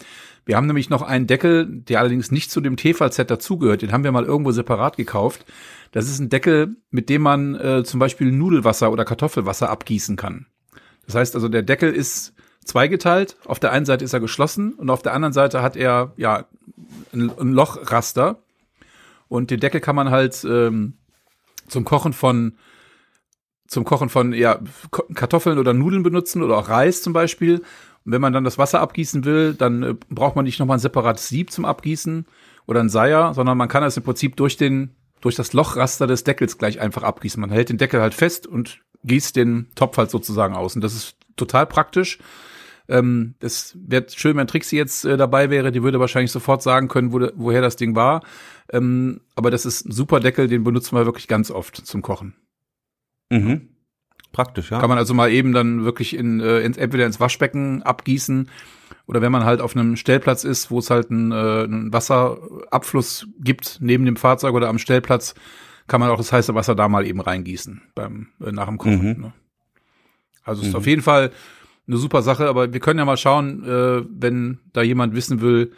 [0.48, 3.82] Wir haben nämlich noch einen Deckel, der allerdings nicht zu dem Tefal-Set dazugehört.
[3.82, 5.44] Den haben wir mal irgendwo separat gekauft.
[5.92, 10.46] Das ist ein Deckel, mit dem man äh, zum Beispiel Nudelwasser oder Kartoffelwasser abgießen kann.
[11.04, 12.32] Das heißt also, der Deckel ist
[12.64, 13.36] zweigeteilt.
[13.44, 16.46] Auf der einen Seite ist er geschlossen und auf der anderen Seite hat er ja
[17.12, 18.38] ein, ein Lochraster.
[19.28, 20.94] Und den Deckel kann man halt ähm,
[21.66, 22.56] zum Kochen von
[23.66, 24.60] zum Kochen von ja,
[25.12, 27.60] Kartoffeln oder Nudeln benutzen oder auch Reis zum Beispiel.
[28.04, 30.80] Und wenn man dann das Wasser abgießen will, dann äh, braucht man nicht nochmal ein
[30.80, 32.26] separates Sieb zum Abgießen
[32.66, 36.24] oder ein Seier, sondern man kann es im Prinzip durch den durch das Lochraster des
[36.24, 37.40] Deckels gleich einfach abgießen.
[37.40, 40.76] Man hält den Deckel halt fest und gießt den Topf halt sozusagen aus.
[40.76, 42.18] Und das ist total praktisch.
[42.88, 45.72] Ähm, das wäre schön, wenn Trixie jetzt äh, dabei wäre.
[45.72, 48.22] Die würde wahrscheinlich sofort sagen können, wo, woher das Ding war.
[48.70, 52.34] Ähm, aber das ist ein super Deckel, den benutzen wir wirklich ganz oft zum Kochen.
[53.30, 53.68] Mhm.
[54.32, 54.78] Praktisch, ja.
[54.80, 58.48] Kann man also mal eben dann wirklich in, äh, ins, entweder ins Waschbecken abgießen
[59.06, 63.26] oder wenn man halt auf einem Stellplatz ist, wo es halt einen, äh, einen Wasserabfluss
[63.40, 65.34] gibt neben dem Fahrzeug oder am Stellplatz,
[65.86, 69.14] kann man auch das heiße Wasser da mal eben reingießen beim äh, nach dem Kochen.
[69.16, 69.22] Mhm.
[69.22, 69.32] Ne?
[70.44, 70.76] Also ist mhm.
[70.76, 71.32] auf jeden Fall
[71.86, 75.72] eine super Sache, aber wir können ja mal schauen, äh, wenn da jemand wissen will,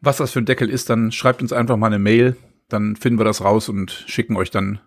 [0.00, 2.36] was das für ein Deckel ist, dann schreibt uns einfach mal eine Mail,
[2.68, 4.80] dann finden wir das raus und schicken euch dann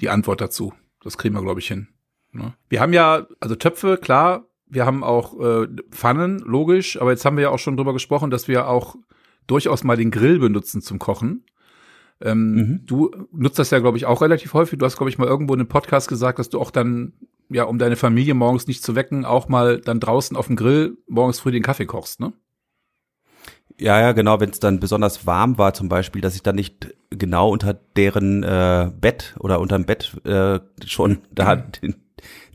[0.00, 0.72] die Antwort dazu.
[1.02, 1.88] Das kriegen wir, glaube ich, hin.
[2.32, 2.54] Ne?
[2.68, 7.36] Wir haben ja, also Töpfe, klar, wir haben auch äh, Pfannen, logisch, aber jetzt haben
[7.36, 8.96] wir ja auch schon drüber gesprochen, dass wir auch
[9.46, 11.44] durchaus mal den Grill benutzen zum Kochen.
[12.20, 12.80] Ähm, mhm.
[12.86, 14.78] Du nutzt das ja, glaube ich, auch relativ häufig.
[14.78, 17.14] Du hast, glaube ich, mal irgendwo in einem Podcast gesagt, dass du auch dann,
[17.48, 20.98] ja, um deine Familie morgens nicht zu wecken, auch mal dann draußen auf dem Grill
[21.08, 22.32] morgens früh den Kaffee kochst, ne?
[23.78, 26.94] Ja, ja, genau, wenn es dann besonders warm war zum Beispiel, dass ich dann nicht
[27.08, 31.72] genau unter deren äh, Bett oder unterm Bett äh, schon da mhm.
[31.80, 31.94] den,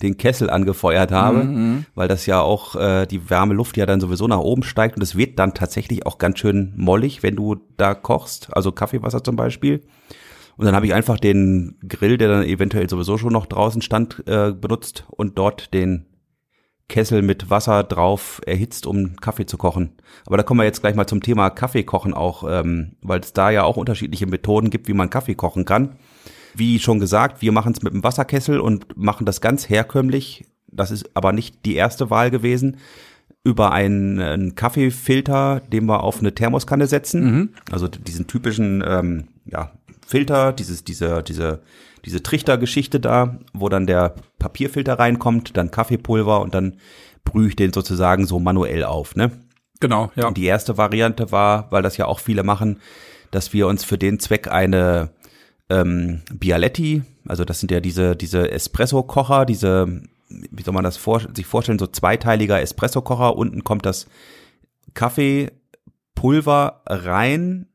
[0.01, 1.85] den Kessel angefeuert habe, mhm, mhm.
[1.95, 5.01] weil das ja auch äh, die warme Luft ja dann sowieso nach oben steigt und
[5.01, 9.35] es wird dann tatsächlich auch ganz schön mollig, wenn du da kochst, also Kaffeewasser zum
[9.35, 9.81] Beispiel.
[10.57, 14.23] Und dann habe ich einfach den Grill, der dann eventuell sowieso schon noch draußen stand,
[14.25, 16.05] äh, benutzt und dort den
[16.87, 19.97] Kessel mit Wasser drauf erhitzt, um Kaffee zu kochen.
[20.25, 23.49] Aber da kommen wir jetzt gleich mal zum Thema Kaffeekochen auch, ähm, weil es da
[23.49, 25.97] ja auch unterschiedliche Methoden gibt, wie man Kaffee kochen kann.
[26.55, 30.45] Wie schon gesagt, wir machen es mit einem Wasserkessel und machen das ganz herkömmlich.
[30.67, 32.77] Das ist aber nicht die erste Wahl gewesen.
[33.43, 37.23] Über einen, einen Kaffeefilter, den wir auf eine Thermoskanne setzen.
[37.23, 37.49] Mhm.
[37.71, 39.71] Also diesen typischen ähm, ja,
[40.05, 41.61] Filter, dieses, diese, diese
[42.05, 46.77] diese Trichtergeschichte da, wo dann der Papierfilter reinkommt, dann Kaffeepulver und dann
[47.23, 49.31] brühe ich den sozusagen so manuell auf, ne?
[49.79, 50.27] Genau, ja.
[50.27, 52.79] Und die erste Variante war, weil das ja auch viele machen,
[53.31, 55.09] dass wir uns für den Zweck eine
[55.69, 61.21] ähm, Bialetti, also das sind ja diese, diese Espresso-Kocher, diese, wie soll man das vor,
[61.33, 64.07] sich vorstellen, so zweiteiliger Espresso-Kocher, unten kommt das
[64.93, 67.67] Kaffeepulver rein,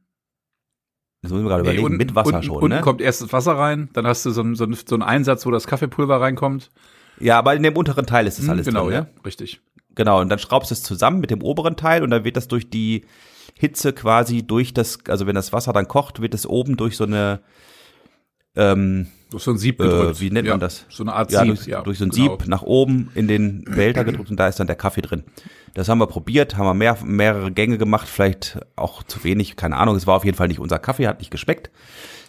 [1.23, 2.57] das müssen wir gerade nee, überlegen, unten, mit Wasser unten, schon.
[2.57, 2.81] Unten ne?
[2.81, 5.51] kommt erst das Wasser rein, dann hast du so, einen, so, so einen Einsatz, wo
[5.51, 6.71] das Kaffeepulver reinkommt.
[7.19, 8.91] Ja, aber in dem unteren Teil ist das hm, alles genau, drin.
[8.95, 9.61] Genau, ja, richtig.
[9.95, 12.49] Genau, und dann schraubst du es zusammen mit dem oberen Teil und dann wird das
[12.49, 13.05] durch die
[13.59, 17.05] Hitze quasi durch das, also wenn das Wasser dann kocht, wird es oben durch so
[17.05, 17.41] eine
[18.57, 20.17] ähm, durch so ein Sieb gedrückt.
[20.17, 20.87] Äh, wie nennt ja, man das?
[20.89, 21.55] So eine Art ja, Sieb.
[21.55, 22.37] Durch, ja, durch so ein genau.
[22.39, 25.25] Sieb nach oben in den Behälter gedrückt und da ist dann der Kaffee drin.
[25.75, 29.77] Das haben wir probiert, haben wir mehr, mehrere Gänge gemacht, vielleicht auch zu wenig, keine
[29.77, 29.95] Ahnung.
[29.95, 31.71] Es war auf jeden Fall nicht unser Kaffee, hat nicht geschmeckt.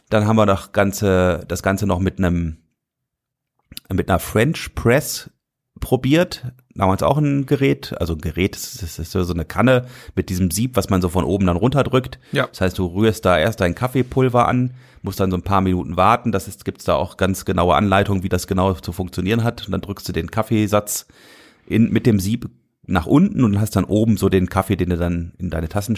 [0.10, 2.58] Dann haben wir das Ganze, das Ganze noch mit einem,
[3.92, 5.32] mit einer French Press
[5.80, 6.52] probiert.
[6.76, 10.76] Damals auch ein Gerät, also ein Gerät, das ist, so eine Kanne mit diesem Sieb,
[10.76, 12.20] was man so von oben dann runterdrückt.
[12.32, 12.48] Ja.
[12.48, 15.98] Das heißt, du rührst da erst dein Kaffeepulver an, musst dann so ein paar Minuten
[15.98, 16.32] warten.
[16.32, 19.66] Das ist, gibt's da auch ganz genaue Anleitungen, wie das genau zu funktionieren hat.
[19.66, 21.08] Und dann drückst du den Kaffeesatz
[21.66, 22.50] in, mit dem Sieb
[22.86, 25.98] nach unten und hast dann oben so den Kaffee, den du dann in deine Tassen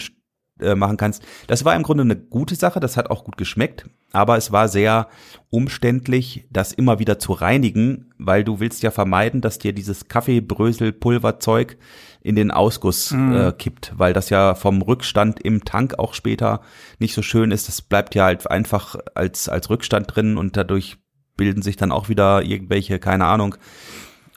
[0.60, 1.22] äh, machen kannst.
[1.48, 4.68] Das war im Grunde eine gute Sache, das hat auch gut geschmeckt, aber es war
[4.68, 5.08] sehr
[5.50, 11.76] umständlich, das immer wieder zu reinigen, weil du willst ja vermeiden, dass dir dieses Kaffeebröselpulverzeug
[12.24, 13.36] in den Ausguss mhm.
[13.36, 16.62] äh, kippt, weil das ja vom Rückstand im Tank auch später
[16.98, 17.68] nicht so schön ist.
[17.68, 20.96] Das bleibt ja halt einfach als, als Rückstand drin und dadurch
[21.36, 23.56] bilden sich dann auch wieder irgendwelche, keine Ahnung,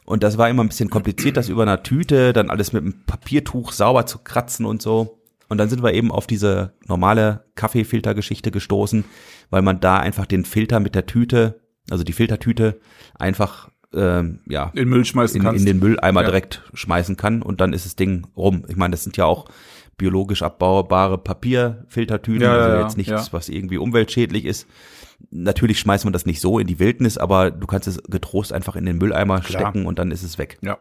[0.04, 3.04] und das war immer ein bisschen kompliziert, das über einer Tüte, dann alles mit einem
[3.06, 5.22] Papiertuch sauber zu kratzen und so.
[5.50, 9.04] Und dann sind wir eben auf diese normale Kaffeefiltergeschichte gestoßen,
[9.50, 12.80] weil man da einfach den Filter mit der Tüte, also die Filtertüte,
[13.16, 16.28] einfach ähm, ja in Müll schmeißen in, in den Mülleimer ja.
[16.28, 18.64] direkt schmeißen kann und dann ist das Ding rum.
[18.68, 19.46] Ich meine, das sind ja auch
[19.98, 24.68] biologisch abbaubare Papierfiltertüten, ja, also jetzt nichts, was irgendwie umweltschädlich ist.
[25.32, 28.76] Natürlich schmeißt man das nicht so in die Wildnis, aber du kannst es getrost einfach
[28.76, 29.62] in den Mülleimer Klar.
[29.62, 30.60] stecken und dann ist es weg.
[30.62, 30.78] Ja.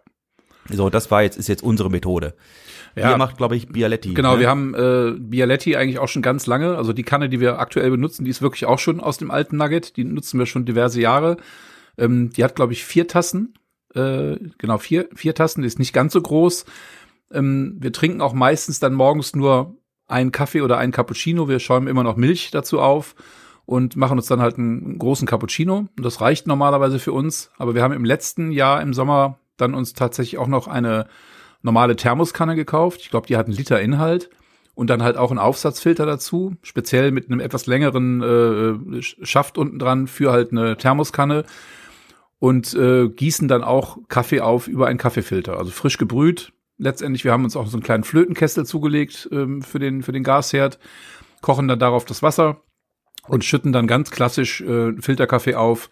[0.68, 2.34] So, das war jetzt, ist jetzt unsere Methode.
[2.96, 3.10] Ja.
[3.10, 4.14] Ihr macht, glaube ich, Bialetti.
[4.14, 4.40] Genau, ne?
[4.40, 6.76] wir haben äh, Bialetti eigentlich auch schon ganz lange.
[6.76, 9.56] Also die Kanne, die wir aktuell benutzen, die ist wirklich auch schon aus dem alten
[9.56, 9.96] Nugget.
[9.96, 11.36] Die nutzen wir schon diverse Jahre.
[11.98, 13.54] Ähm, die hat, glaube ich, vier Tassen.
[13.94, 16.64] Äh, genau, vier, vier Tassen, die ist nicht ganz so groß.
[17.32, 21.48] Ähm, wir trinken auch meistens dann morgens nur einen Kaffee oder einen Cappuccino.
[21.48, 23.14] Wir schäumen immer noch Milch dazu auf
[23.64, 25.88] und machen uns dann halt einen großen Cappuccino.
[25.96, 27.50] Und das reicht normalerweise für uns.
[27.58, 31.06] Aber wir haben im letzten Jahr im Sommer dann uns tatsächlich auch noch eine
[31.62, 33.00] normale Thermoskanne gekauft.
[33.02, 34.30] Ich glaube, die hat einen Liter Inhalt.
[34.74, 39.78] Und dann halt auch einen Aufsatzfilter dazu, speziell mit einem etwas längeren äh, Schaft unten
[39.78, 41.44] dran für halt eine Thermoskanne
[42.38, 46.52] und äh, gießen dann auch Kaffee auf über einen Kaffeefilter, also frisch gebrüht.
[46.78, 50.22] Letztendlich, wir haben uns auch so einen kleinen Flötenkessel zugelegt ähm, für den für den
[50.24, 50.78] Gasherd,
[51.40, 52.60] kochen dann darauf das Wasser
[53.28, 55.90] und schütten dann ganz klassisch äh, Filterkaffee auf.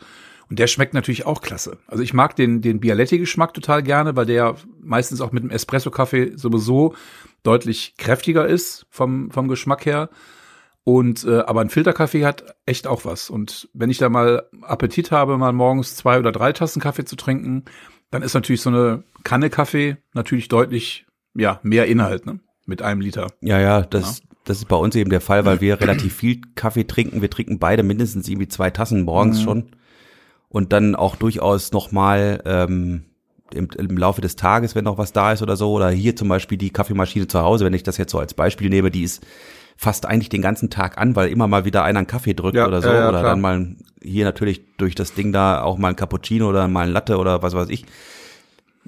[0.51, 1.79] Und der schmeckt natürlich auch klasse.
[1.87, 6.33] Also ich mag den, den Bialetti-Geschmack total gerne, weil der meistens auch mit dem Espresso-Kaffee
[6.37, 6.95] sowieso
[7.43, 10.11] deutlich kräftiger ist vom, vom Geschmack her.
[10.85, 13.31] Und äh, aber ein Filterkaffee hat echt auch was.
[13.31, 17.17] Und wenn ich da mal Appetit habe, mal morgens zwei oder drei Tassen Kaffee zu
[17.17, 17.65] trinken,
[18.11, 22.39] dann ist natürlich so eine Kanne Kaffee natürlich deutlich ja mehr Inhalt ne?
[22.67, 23.29] mit einem Liter.
[23.41, 24.25] Ja, ja, das, ja.
[24.45, 27.23] das ist bei uns eben der Fall, weil wir relativ viel Kaffee trinken.
[27.23, 29.45] Wir trinken beide mindestens irgendwie zwei Tassen morgens mhm.
[29.45, 29.71] schon
[30.51, 33.07] und dann auch durchaus nochmal ähm,
[33.55, 35.73] im, im Laufe des Tages, wenn noch was da ist oder so.
[35.73, 38.69] Oder hier zum Beispiel die Kaffeemaschine zu Hause, wenn ich das jetzt so als Beispiel
[38.69, 39.25] nehme, die ist
[39.77, 42.67] fast eigentlich den ganzen Tag an, weil immer mal wieder einer einen Kaffee drückt ja,
[42.67, 42.89] oder so.
[42.89, 43.31] Ja, oder klar.
[43.31, 46.93] dann mal hier natürlich durch das Ding da auch mal ein Cappuccino oder mal ein
[46.93, 47.85] Latte oder was weiß ich.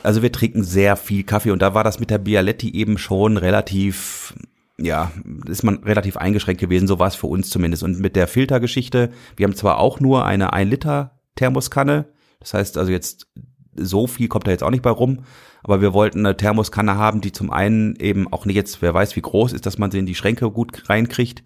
[0.03, 3.39] Also wir trinken sehr viel Kaffee und da war das mit der Bialetti eben schon
[3.39, 4.35] relativ,
[4.79, 5.11] ja,
[5.47, 7.83] ist man relativ eingeschränkt gewesen, so war es für uns zumindest.
[7.83, 12.07] Und mit der Filtergeschichte, wir haben zwar auch nur eine 1 Liter Thermoskanne.
[12.41, 13.27] Das heißt also jetzt
[13.79, 15.21] so viel kommt da jetzt auch nicht bei rum,
[15.63, 19.17] aber wir wollten eine Thermoskanne haben, die zum einen eben auch nicht jetzt, wer weiß
[19.17, 21.43] wie groß ist, dass man sie in die Schränke gut reinkriegt.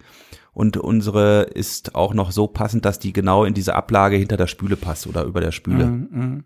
[0.52, 4.48] Und unsere ist auch noch so passend, dass die genau in diese Ablage hinter der
[4.48, 5.86] Spüle passt oder über der Spüle.
[5.86, 6.44] Mm, mm.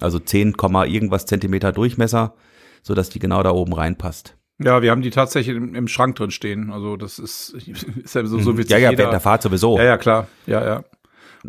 [0.00, 0.54] Also 10,
[0.86, 2.34] irgendwas Zentimeter Durchmesser,
[2.82, 4.36] so dass die genau da oben reinpasst.
[4.58, 6.70] Ja, wir haben die tatsächlich im, im Schrank drin stehen.
[6.70, 7.50] Also das ist,
[8.04, 9.78] ist ja so, so wie Ja, ja, während der Fahrt sowieso.
[9.78, 10.28] Ja, ja, klar.
[10.46, 10.84] Ja, ja.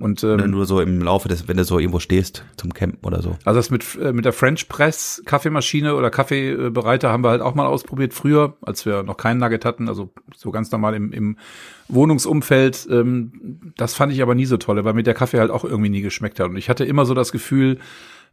[0.01, 3.21] Und ähm, nur so im Laufe des, wenn du so irgendwo stehst zum Campen oder
[3.21, 3.37] so.
[3.45, 7.55] Also das mit äh, mit der French Press Kaffeemaschine oder Kaffeebereiter haben wir halt auch
[7.55, 11.37] mal ausprobiert früher, als wir noch keinen Nugget hatten, also so ganz normal im, im
[11.87, 12.87] Wohnungsumfeld.
[12.89, 15.89] Ähm, das fand ich aber nie so toll, weil mir der Kaffee halt auch irgendwie
[15.89, 16.49] nie geschmeckt hat.
[16.49, 17.79] Und ich hatte immer so das Gefühl,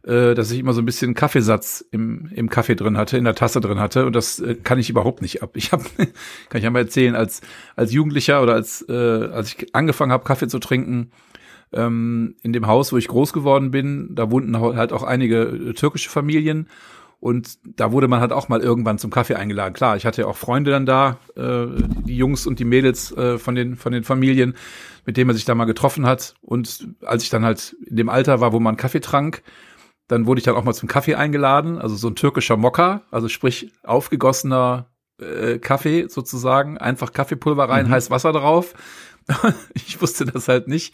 [0.03, 3.35] äh, dass ich immer so ein bisschen Kaffeesatz im, im Kaffee drin hatte, in der
[3.35, 4.05] Tasse drin hatte.
[4.05, 5.51] Und das äh, kann ich überhaupt nicht ab.
[5.55, 5.83] Ich habe,
[6.49, 7.41] kann ich einmal erzählen, als,
[7.75, 11.11] als Jugendlicher oder als, äh, als ich angefangen habe, Kaffee zu trinken,
[11.73, 15.73] ähm, in dem Haus, wo ich groß geworden bin, da wohnten halt auch einige äh,
[15.73, 16.69] türkische Familien.
[17.19, 19.73] Und da wurde man halt auch mal irgendwann zum Kaffee eingeladen.
[19.73, 21.67] Klar, ich hatte ja auch Freunde dann da, äh,
[22.05, 24.55] die Jungs und die Mädels äh, von den von den Familien,
[25.05, 26.35] mit denen man sich da mal getroffen hat.
[26.41, 29.41] Und als ich dann halt in dem Alter war, wo man Kaffee trank,
[30.09, 31.77] dann wurde ich dann auch mal zum Kaffee eingeladen.
[31.79, 37.91] Also so ein türkischer Mokka, also sprich aufgegossener äh, Kaffee sozusagen, einfach Kaffeepulver rein, mhm.
[37.91, 38.73] heiß Wasser drauf.
[39.73, 40.93] ich wusste das halt nicht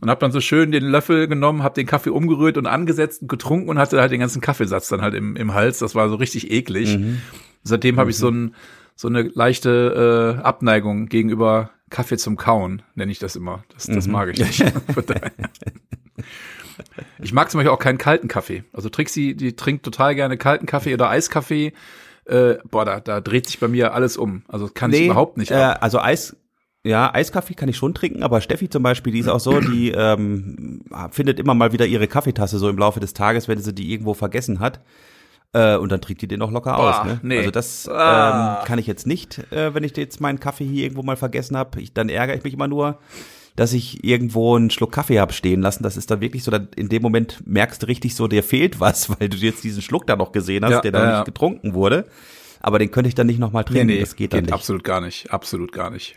[0.00, 3.28] und habe dann so schön den Löffel genommen, habe den Kaffee umgerührt und angesetzt und
[3.28, 5.78] getrunken und hatte halt den ganzen Kaffeesatz dann halt im, im Hals.
[5.78, 6.98] Das war so richtig eklig.
[6.98, 7.20] Mhm.
[7.62, 8.54] Seitdem habe ich so, ein,
[8.94, 13.64] so eine leichte äh, Abneigung gegenüber Kaffee zum Kauen, nenne ich das immer.
[13.72, 14.12] Das, das mhm.
[14.12, 14.64] mag ich nicht.
[17.22, 18.64] ich mag zum Beispiel auch keinen kalten Kaffee.
[18.72, 21.72] Also Trixie, die trinkt total gerne kalten Kaffee oder Eiskaffee.
[22.24, 24.42] Äh, boah, da, da dreht sich bei mir alles um.
[24.48, 25.52] Also kann nee, ich überhaupt nicht.
[25.52, 26.36] Äh, also Eis,
[26.86, 29.90] ja, Eiskaffee kann ich schon trinken, aber Steffi zum Beispiel, die ist auch so, die
[29.90, 33.92] ähm, findet immer mal wieder ihre Kaffeetasse so im Laufe des Tages, wenn sie die
[33.92, 34.80] irgendwo vergessen hat.
[35.52, 37.06] Äh, und dann trinkt die den noch locker Boah, aus.
[37.06, 37.20] Ne?
[37.22, 37.38] Nee.
[37.38, 38.60] Also das ah.
[38.60, 41.56] ähm, kann ich jetzt nicht, äh, wenn ich jetzt meinen Kaffee hier irgendwo mal vergessen
[41.56, 41.82] habe.
[41.94, 42.98] Dann ärgere ich mich immer nur,
[43.56, 45.82] dass ich irgendwo einen Schluck Kaffee hab stehen lassen.
[45.82, 48.78] Das ist dann wirklich so, dann in dem Moment merkst du richtig so, dir fehlt
[48.78, 51.26] was, weil du jetzt diesen Schluck da noch gesehen hast, ja, der da ja, nicht
[51.26, 52.06] getrunken wurde.
[52.60, 53.86] Aber den könnte ich dann nicht nochmal trinken.
[53.86, 54.52] Nee, nee, das geht, geht dann nicht.
[54.52, 55.30] Absolut gar nicht.
[55.30, 56.16] Absolut gar nicht.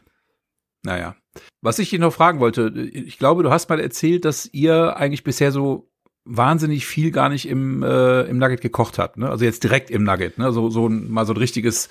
[0.83, 1.15] Naja.
[1.61, 5.23] Was ich dich noch fragen wollte, ich glaube, du hast mal erzählt, dass ihr eigentlich
[5.23, 5.89] bisher so
[6.25, 9.29] wahnsinnig viel gar nicht im, äh, im Nugget gekocht habt, ne?
[9.29, 10.51] Also jetzt direkt im Nugget, ne?
[10.51, 11.89] So, so ein, mal so ein richtiges,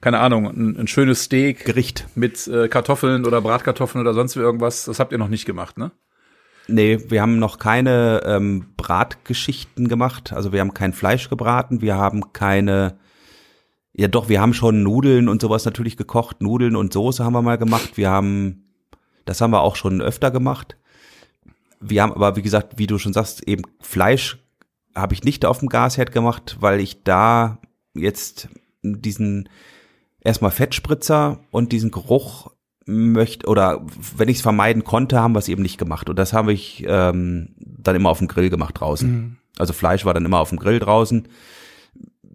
[0.00, 1.64] keine Ahnung, ein, ein schönes Steak.
[1.64, 2.06] Gericht.
[2.14, 4.84] Mit äh, Kartoffeln oder Bratkartoffeln oder sonst irgendwas.
[4.84, 5.92] Das habt ihr noch nicht gemacht, ne?
[6.66, 10.34] Nee, wir haben noch keine ähm, Bratgeschichten gemacht.
[10.34, 12.98] Also wir haben kein Fleisch gebraten, wir haben keine
[13.98, 16.40] ja, doch, wir haben schon Nudeln und sowas natürlich gekocht.
[16.40, 17.96] Nudeln und Soße haben wir mal gemacht.
[17.96, 18.62] Wir haben,
[19.24, 20.76] das haben wir auch schon öfter gemacht.
[21.80, 24.38] Wir haben aber, wie gesagt, wie du schon sagst, eben Fleisch
[24.94, 27.58] habe ich nicht auf dem Gasherd gemacht, weil ich da
[27.92, 28.48] jetzt
[28.82, 29.48] diesen
[30.20, 32.52] erstmal Fettspritzer und diesen Geruch
[32.86, 33.84] möchte oder
[34.16, 36.08] wenn ich es vermeiden konnte, haben wir es eben nicht gemacht.
[36.08, 39.10] Und das habe ich ähm, dann immer auf dem Grill gemacht draußen.
[39.10, 39.36] Mhm.
[39.58, 41.26] Also Fleisch war dann immer auf dem Grill draußen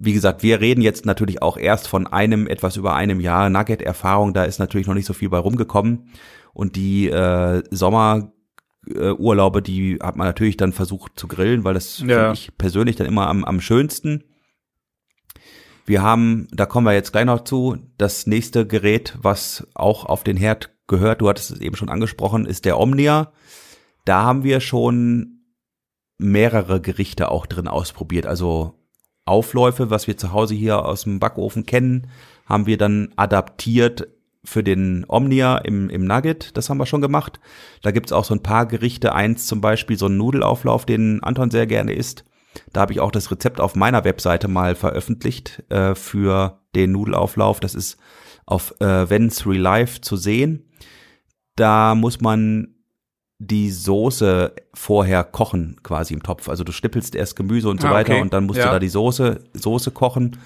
[0.03, 4.33] wie gesagt, wir reden jetzt natürlich auch erst von einem, etwas über einem Jahr Nugget-Erfahrung.
[4.33, 6.09] Da ist natürlich noch nicht so viel bei rumgekommen.
[6.53, 12.05] Und die äh, Sommerurlaube, die hat man natürlich dann versucht zu grillen, weil das ja.
[12.05, 14.25] finde ich persönlich dann immer am, am schönsten.
[15.85, 20.23] Wir haben, da kommen wir jetzt gleich noch zu, das nächste Gerät, was auch auf
[20.23, 23.31] den Herd gehört, du hattest es eben schon angesprochen, ist der Omnia.
[24.05, 25.45] Da haben wir schon
[26.17, 28.25] mehrere Gerichte auch drin ausprobiert.
[28.25, 28.82] Also
[29.25, 32.07] Aufläufe, was wir zu Hause hier aus dem Backofen kennen,
[32.45, 34.07] haben wir dann adaptiert
[34.43, 36.55] für den Omnia im, im Nugget.
[36.57, 37.39] Das haben wir schon gemacht.
[37.81, 39.15] Da gibt's auch so ein paar Gerichte.
[39.15, 42.25] Eins zum Beispiel, so ein Nudelauflauf, den Anton sehr gerne isst.
[42.71, 47.59] Da habe ich auch das Rezept auf meiner Webseite mal veröffentlicht äh, für den Nudelauflauf.
[47.59, 47.97] Das ist
[48.45, 50.69] auf äh, Vents Relive zu sehen.
[51.55, 52.72] Da muss man
[53.39, 56.47] die Soße vorher kochen quasi im Topf.
[56.49, 58.21] Also du schnippelst erst Gemüse und so Ah, weiter okay.
[58.21, 58.65] und dann musst Ja.
[58.67, 60.37] du da die Soße, Soße kochen.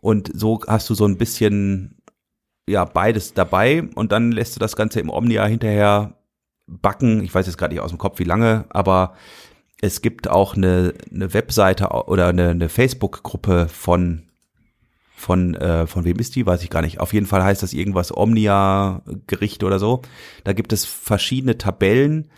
[0.00, 1.96] Und so hast du so ein bisschen,
[2.68, 6.14] ja, beides dabei und dann lässt du das Ganze im Omnia hinterher
[6.66, 7.22] backen.
[7.24, 9.14] Ich weiß jetzt gerade nicht aus dem Kopf, wie lange, aber
[9.82, 14.29] es gibt auch eine, eine Webseite oder eine, eine Facebook-Gruppe von
[15.20, 16.98] von äh, von wem ist die, weiß ich gar nicht.
[16.98, 20.00] Auf jeden Fall heißt das irgendwas Omnia Gericht oder so.
[20.44, 22.30] Da gibt es verschiedene Tabellen,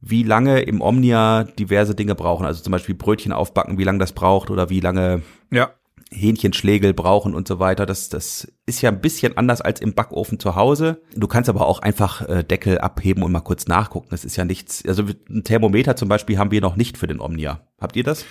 [0.00, 2.46] wie lange im Omnia diverse Dinge brauchen.
[2.46, 5.70] Also zum Beispiel Brötchen aufbacken, wie lange das braucht oder wie lange Ja.
[6.10, 7.86] Hähnchenschlägel brauchen und so weiter.
[7.86, 11.00] Das, das ist ja ein bisschen anders als im Backofen zu Hause.
[11.14, 14.08] Du kannst aber auch einfach äh, Deckel abheben und mal kurz nachgucken.
[14.10, 14.84] Das ist ja nichts.
[14.86, 17.60] Also ein Thermometer zum Beispiel haben wir noch nicht für den Omnia.
[17.80, 18.24] Habt ihr das?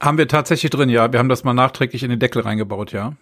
[0.00, 1.12] Haben wir tatsächlich drin, ja.
[1.12, 3.12] Wir haben das mal nachträglich in den Deckel reingebaut, ja.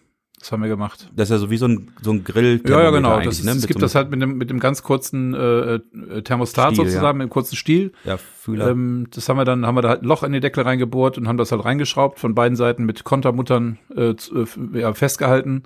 [0.40, 1.10] Das haben wir gemacht.
[1.14, 2.62] Das ist ja so wie so ein, so ein Grill.
[2.66, 3.20] Ja, ja, genau.
[3.20, 3.50] Das ne?
[3.50, 6.86] Es gibt so das halt mit dem, mit dem ganz kurzen äh, äh, Thermostat Stiel,
[6.86, 7.12] sozusagen, ja.
[7.12, 7.92] mit dem kurzen Stiel.
[8.04, 8.70] ja, Fühler.
[8.70, 11.18] Ähm, das haben wir dann, haben wir da halt ein Loch in den Deckel reingebohrt
[11.18, 15.64] und haben das halt reingeschraubt, von beiden Seiten mit Kontermuttern äh, äh, ja, festgehalten.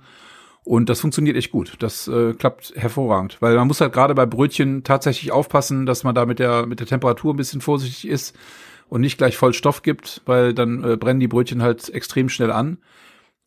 [0.65, 1.75] Und das funktioniert echt gut.
[1.79, 3.37] Das äh, klappt hervorragend.
[3.41, 6.81] Weil man muss halt gerade bei Brötchen tatsächlich aufpassen, dass man da mit der, mit
[6.81, 8.37] der Temperatur ein bisschen vorsichtig ist
[8.89, 12.51] und nicht gleich voll Stoff gibt, weil dann äh, brennen die Brötchen halt extrem schnell
[12.51, 12.79] an.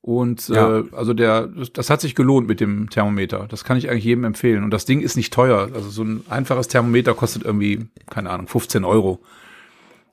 [0.01, 0.79] Und Ja.
[0.79, 3.45] äh, also der, das, hat sich gelohnt mit dem Thermometer.
[3.49, 4.63] Das kann ich eigentlich jedem empfehlen.
[4.63, 5.69] Und das Ding ist nicht teuer.
[5.73, 9.19] Also so ein einfaches Thermometer kostet irgendwie, keine Ahnung, 15 Euro.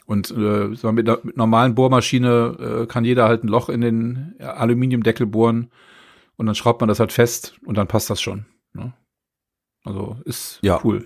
[0.06, 3.80] Und äh, so mit, einer- mit normalen Bohrmaschine äh, kann jeder halt ein Loch in
[3.80, 5.70] den Aluminiumdeckel bohren
[6.36, 8.44] und dann schraubt man das halt fest und dann passt das schon.
[8.74, 8.92] Ne?
[9.84, 10.80] Also ist Ja.
[10.84, 11.04] cool.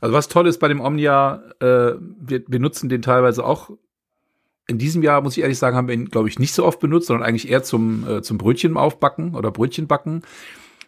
[0.00, 3.70] Also was toll ist bei dem Omnia, äh, wir, wir nutzen den teilweise auch.
[4.66, 6.80] In diesem Jahr, muss ich ehrlich sagen, haben wir ihn, glaube ich, nicht so oft
[6.80, 10.22] benutzt, sondern eigentlich eher zum, äh, zum Brötchen aufbacken oder Brötchen backen.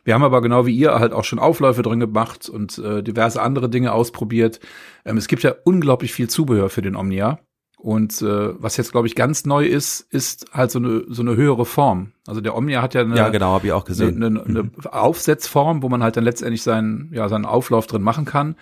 [0.05, 3.43] Wir haben aber genau wie ihr halt auch schon Aufläufe drin gemacht und äh, diverse
[3.43, 4.61] andere Dinge ausprobiert.
[5.05, 7.41] Ähm, es gibt ja unglaublich viel Zubehör für den Omnia.
[7.77, 11.37] Und äh, was jetzt, glaube ich, ganz neu ist, ist halt so eine, so eine
[11.37, 12.13] höhere Form.
[12.27, 14.23] Also der Omnia hat ja eine, ja, genau, habe ich auch gesehen.
[14.23, 18.25] eine, eine, eine Aufsetzform, wo man halt dann letztendlich seinen, ja, seinen Auflauf drin machen
[18.25, 18.57] kann.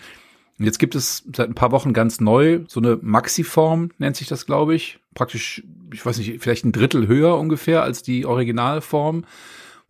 [0.59, 4.29] Und jetzt gibt es seit ein paar Wochen ganz neu so eine Maxi-Form, nennt sich
[4.29, 5.01] das, glaube ich.
[5.15, 9.25] Praktisch, ich weiß nicht, vielleicht ein Drittel höher ungefähr als die Originalform,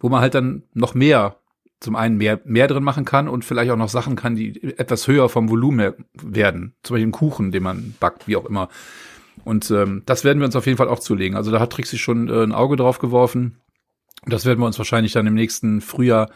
[0.00, 1.36] wo man halt dann noch mehr,
[1.80, 5.06] zum einen mehr, mehr drin machen kann und vielleicht auch noch Sachen kann, die etwas
[5.06, 6.74] höher vom Volumen werden.
[6.82, 8.70] Zum Beispiel einen Kuchen, den man backt, wie auch immer.
[9.44, 11.36] Und ähm, das werden wir uns auf jeden Fall auch zulegen.
[11.36, 13.58] Also da hat Trixie schon äh, ein Auge drauf geworfen.
[14.26, 16.30] Das werden wir uns wahrscheinlich dann im nächsten Frühjahr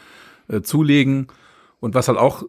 [0.49, 1.29] äh, zulegen.
[1.81, 2.45] Und was halt auch,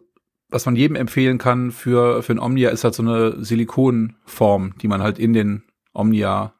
[0.50, 4.88] was man jedem empfehlen kann für, für ein Omnia, ist halt so eine Silikonform, die
[4.88, 6.54] man halt in den Omnia,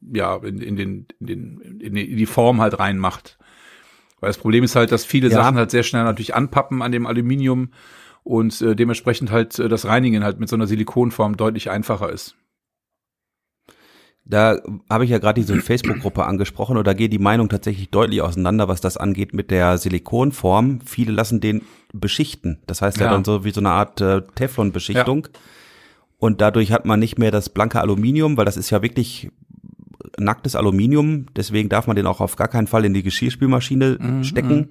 [0.00, 3.38] ja, in, in, den, in, den, in die in die Form halt reinmacht.
[4.20, 5.34] Weil das Problem ist halt, dass viele Ja.
[5.34, 7.70] Sachen halt sehr schnell natürlich anpappen an dem Aluminium
[8.22, 12.36] und äh, dementsprechend halt äh, das Reinigen halt mit so einer Silikonform deutlich einfacher ist.
[14.26, 14.58] Da
[14.88, 18.68] habe ich ja gerade diese Facebook-Gruppe angesprochen und da geht die Meinung tatsächlich deutlich auseinander,
[18.68, 20.80] was das angeht mit der Silikonform.
[20.86, 21.60] Viele lassen den
[21.92, 22.58] beschichten.
[22.66, 23.12] Das heißt ja, Ja.
[23.12, 25.28] dann so wie so eine Art äh, Teflon-Beschichtung.
[26.18, 29.30] Und dadurch hat man nicht mehr das blanke Aluminium, weil das ist ja wirklich
[30.18, 31.26] nacktes Aluminium.
[31.36, 34.68] Deswegen darf man den auch auf gar keinen Fall in die Geschirrspülmaschine Mhm, stecken.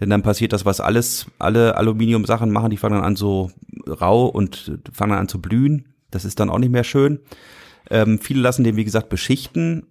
[0.00, 3.50] Denn dann passiert das, was alles, alle Aluminiumsachen machen, die fangen dann an so
[3.86, 5.84] rau und fangen dann an zu blühen.
[6.10, 7.20] Das ist dann auch nicht mehr schön.
[7.90, 9.86] Ähm, viele lassen den, wie gesagt, beschichten,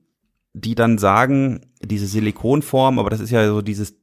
[0.54, 3.96] die dann sagen, diese Silikonform, aber das ist ja so dieses,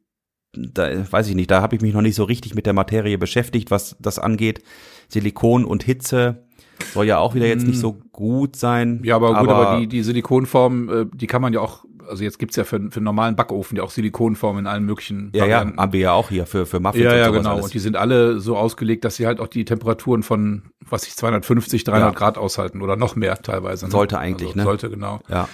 [0.53, 3.19] da weiß ich nicht, da habe ich mich noch nicht so richtig mit der Materie
[3.19, 4.63] beschäftigt, was das angeht.
[5.09, 6.47] Silikon und Hitze
[6.93, 9.01] soll ja auch wieder jetzt nicht so gut sein.
[9.03, 12.39] Ja, aber gut, aber, die, die Silikonform, äh, die kann man ja auch, also jetzt
[12.39, 15.61] gibt's ja für, für einen normalen Backofen ja auch Silikonformen in allen möglichen ja, ja,
[15.77, 17.53] haben wir ja auch hier für, für Muffins Ja, ja, genau.
[17.53, 17.65] alles.
[17.67, 21.17] Und die sind alle so ausgelegt, dass sie halt auch die Temperaturen von, was ich,
[21.17, 22.19] 250, 300 Ja.
[22.19, 23.87] Grad aushalten oder noch mehr teilweise.
[23.87, 23.91] Ne?
[23.91, 24.65] Sollte eigentlich, also, ne?
[24.65, 25.21] Sollte, genau.
[25.29, 25.49] ja.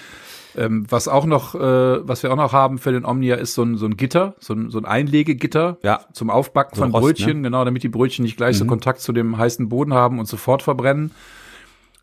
[0.54, 1.58] Ähm, was auch noch, äh,
[2.06, 4.52] was wir auch noch haben für den Omnia ist so ein, so ein Gitter, so
[4.52, 6.00] ein, so ein Einlegegitter Ja.
[6.12, 8.68] zum Aufbacken So von Rost, Brötchen, genau, damit die Brötchen nicht gleich so Mhm.
[8.68, 11.12] Kontakt zu dem heißen Boden haben und sofort verbrennen.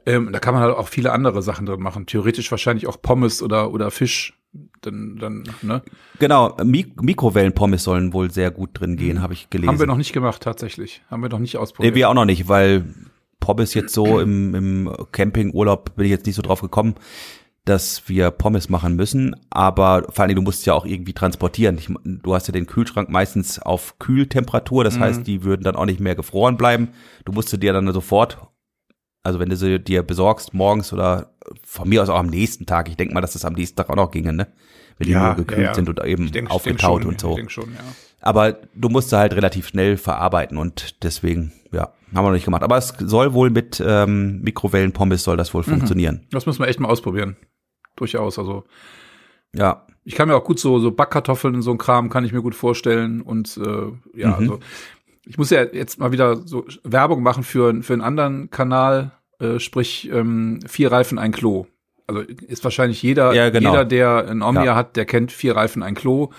[0.07, 2.07] Ähm, da kann man halt auch viele andere Sachen drin machen.
[2.07, 4.38] Theoretisch wahrscheinlich auch Pommes oder, oder Fisch.
[4.81, 5.83] Dann, dann, ne?
[6.17, 9.69] Genau, Mik Mikrowellenpommes sollen wohl sehr gut drin gehen, habe ich gelesen.
[9.69, 11.03] Haben wir noch nicht gemacht, tatsächlich.
[11.11, 11.95] Haben wir noch nicht Nee, ausprobiert.
[11.95, 12.85] wir auch noch nicht, weil
[13.39, 16.95] Pommes jetzt so im, im Campingurlaub bin ich jetzt nicht so drauf gekommen,
[17.65, 19.35] dass wir Pommes machen müssen.
[19.51, 21.77] Aber vor allen Dingen, du musst es ja auch irgendwie transportieren.
[21.77, 25.85] Ich, du hast ja den Kühlschrank meistens auf Kühltemperatur, das heißt, die würden dann auch
[25.85, 26.89] nicht mehr gefroren bleiben.
[27.25, 28.39] Du musst sie dir dann sofort,
[29.21, 32.89] also wenn du sie dir besorgst, morgens oder von mir aus auch am nächsten Tag.
[32.89, 34.47] Ich denke mal, dass das am nächsten Tag auch noch ginge, ne?
[34.97, 37.37] Wenn die Ja, nur gekühlt ja, sind und eben denk- aufgetaut schon, und so.
[37.47, 37.79] Schon, ja.
[38.21, 42.43] Aber du musst sie halt relativ schnell verarbeiten und deswegen, ja, haben wir noch nicht
[42.45, 42.63] gemacht.
[42.63, 45.69] Aber es soll wohl mit ähm, Mikrowellenpommes soll das wohl Mhm.
[45.71, 46.27] funktionieren.
[46.31, 47.37] Das müssen wir echt mal ausprobieren.
[47.95, 48.37] Durchaus.
[48.37, 48.65] Also
[49.55, 52.33] Ja, ich kann mir auch gut so, so Backkartoffeln und so ein Kram kann ich
[52.33, 53.21] mir gut vorstellen.
[53.21, 54.33] Und äh, ja, Mhm.
[54.35, 54.59] also
[55.25, 59.59] ich muss ja jetzt mal wieder so Werbung machen für, für einen anderen Kanal, äh,
[59.59, 61.65] sprich ähm, vier Reifen ein Klo.
[62.07, 63.71] Also ist wahrscheinlich jeder, Ja, genau.
[63.71, 64.75] jeder, der ein Omnia Ja.
[64.75, 66.29] hat, der kennt vier Reifen ein Klo.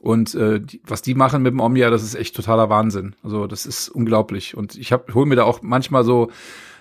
[0.00, 3.14] Und äh, die, was die machen mit dem Omnia, das ist echt totaler Wahnsinn.
[3.22, 4.56] Also das ist unglaublich.
[4.56, 6.30] Und ich hab, hol mir da auch manchmal so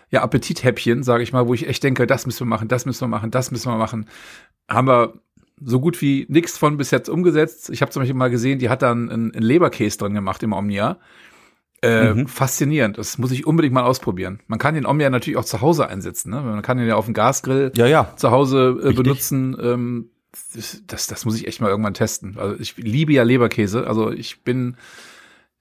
[0.09, 3.01] ja Appetithäppchen, sage ich mal, wo ich echt denke, das müssen wir machen, das müssen
[3.01, 4.07] wir machen, das müssen wir machen.
[4.67, 5.13] Haben wir
[5.61, 7.69] so gut wie nichts von bis jetzt umgesetzt.
[7.69, 10.53] Ich habe zum Beispiel mal gesehen, die hat dann einen, einen Leberkäse drin gemacht im
[10.53, 10.97] Omnia.
[11.81, 12.27] Äh, Mhm.
[12.27, 12.97] Faszinierend.
[12.97, 14.41] Das muss ich unbedingt mal ausprobieren.
[14.47, 16.29] Man kann den Omnia natürlich auch zu Hause einsetzen.
[16.31, 16.41] Ne?
[16.41, 18.13] Man kann den ja auf dem Gasgrill ja, ja.
[18.17, 19.55] zu Hause äh, benutzen.
[19.61, 20.09] Ähm,
[20.87, 22.37] das, das, muss ich echt mal irgendwann testen.
[22.37, 23.87] Also ich liebe ja Leberkäse.
[23.87, 24.75] Also ich bin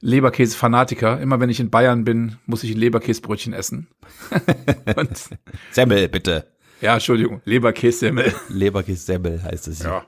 [0.00, 1.20] Leberkäse-Fanatiker.
[1.20, 3.88] Immer wenn ich in Bayern bin, muss ich ein Leberkäsebrötchen essen.
[5.70, 6.46] Semmel, bitte.
[6.80, 8.32] ja, Entschuldigung, Leberkässemmel.
[8.48, 9.82] Leberkäse Semmel heißt es.
[9.82, 10.04] Ja.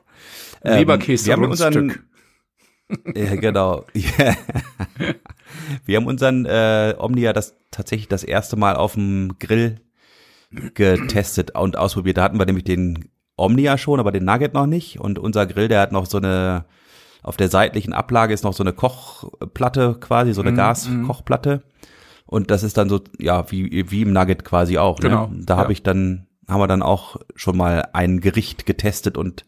[0.63, 2.05] Ähm, Leberkäse wir haben unseren- Rundstück.
[3.15, 3.85] Ja, genau.
[5.85, 9.81] Wir haben unseren äh, Omnia das tatsächlich das erste Mal auf dem Grill
[10.75, 12.17] getestet und ausprobiert.
[12.17, 15.01] Da hatten wir nämlich den Omnia schon, aber den Nugget noch nicht.
[15.01, 16.65] Und unser Grill, der hat noch so eine,
[17.23, 21.63] auf der seitlichen Ablage ist noch so eine Kochplatte quasi, so eine Mhm, Gaskochplatte.
[22.27, 25.01] Und das ist dann so, ja, wie, wie im Nugget quasi auch.
[25.01, 25.45] Genau, Ne?
[25.47, 25.73] Da habe ja.
[25.73, 29.47] ich dann, haben wir dann auch schon mal ein Gericht getestet und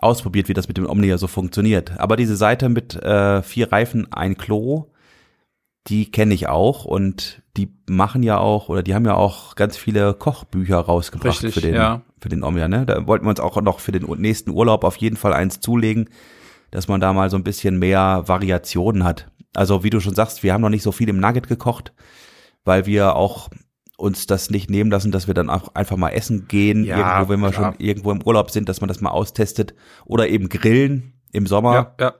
[0.00, 1.98] ausprobiert, wie das mit dem Omnia so funktioniert.
[1.98, 4.86] Aber diese Seite mit äh, vier Reifen, ein Klo,
[5.88, 9.76] die kenne ich auch und die machen ja auch oder die haben ja auch ganz
[9.76, 12.02] viele Kochbücher rausgebracht Richtig, für den ja.
[12.20, 12.68] für den Omnia.
[12.68, 12.84] Ne?
[12.86, 16.10] Da wollten wir uns auch noch für den nächsten Urlaub auf jeden Fall eins zulegen,
[16.70, 19.30] dass man da mal so ein bisschen mehr Variationen hat.
[19.54, 21.92] Also wie du schon sagst, wir haben noch nicht so viel im Nugget gekocht,
[22.64, 23.48] weil wir auch
[23.98, 27.32] uns das nicht nehmen lassen, dass wir dann auch einfach mal essen gehen, Ja, irgendwo,
[27.32, 27.72] wenn wir klar.
[27.72, 29.74] schon irgendwo im Urlaub sind, dass man das mal austestet
[30.06, 31.74] oder eben grillen im Sommer.
[31.74, 32.14] Ja, ja.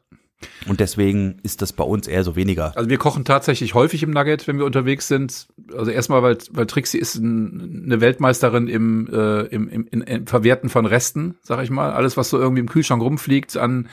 [0.69, 2.77] Und deswegen ist das bei uns eher so weniger.
[2.77, 5.49] Also wir kochen tatsächlich häufig im Nugget, wenn wir unterwegs sind.
[5.77, 10.69] Also erstmal, weil, weil Trixie ist ein, eine Weltmeisterin im, äh, im, im, im, Verwerten
[10.69, 11.93] von Resten, sag ich mal.
[11.93, 13.89] Alles, was so irgendwie im Kühlschrank rumfliegt an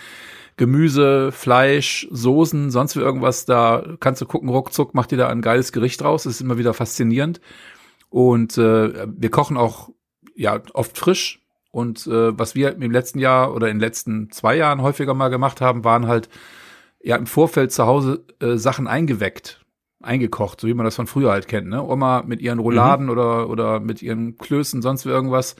[0.58, 5.42] Gemüse, Fleisch, Soßen, sonst wie irgendwas, da kannst du gucken, ruckzuck, macht dir da ein
[5.42, 6.24] geiles Gericht raus.
[6.24, 7.42] Das ist immer wieder faszinierend.
[8.16, 9.90] Und äh, wir kochen auch
[10.38, 11.42] ja oft frisch.
[11.72, 15.28] Und äh, was wir im letzten Jahr oder in den letzten zwei Jahren häufiger mal
[15.28, 16.30] gemacht haben, waren halt
[17.04, 19.66] ja im Vorfeld zu Hause äh, Sachen eingeweckt,
[20.02, 21.84] eingekocht, so wie man das von früher halt kennt, ne?
[21.84, 25.58] Oma mit ihren Rouladen oder oder mit ihren Klößen, sonst irgendwas.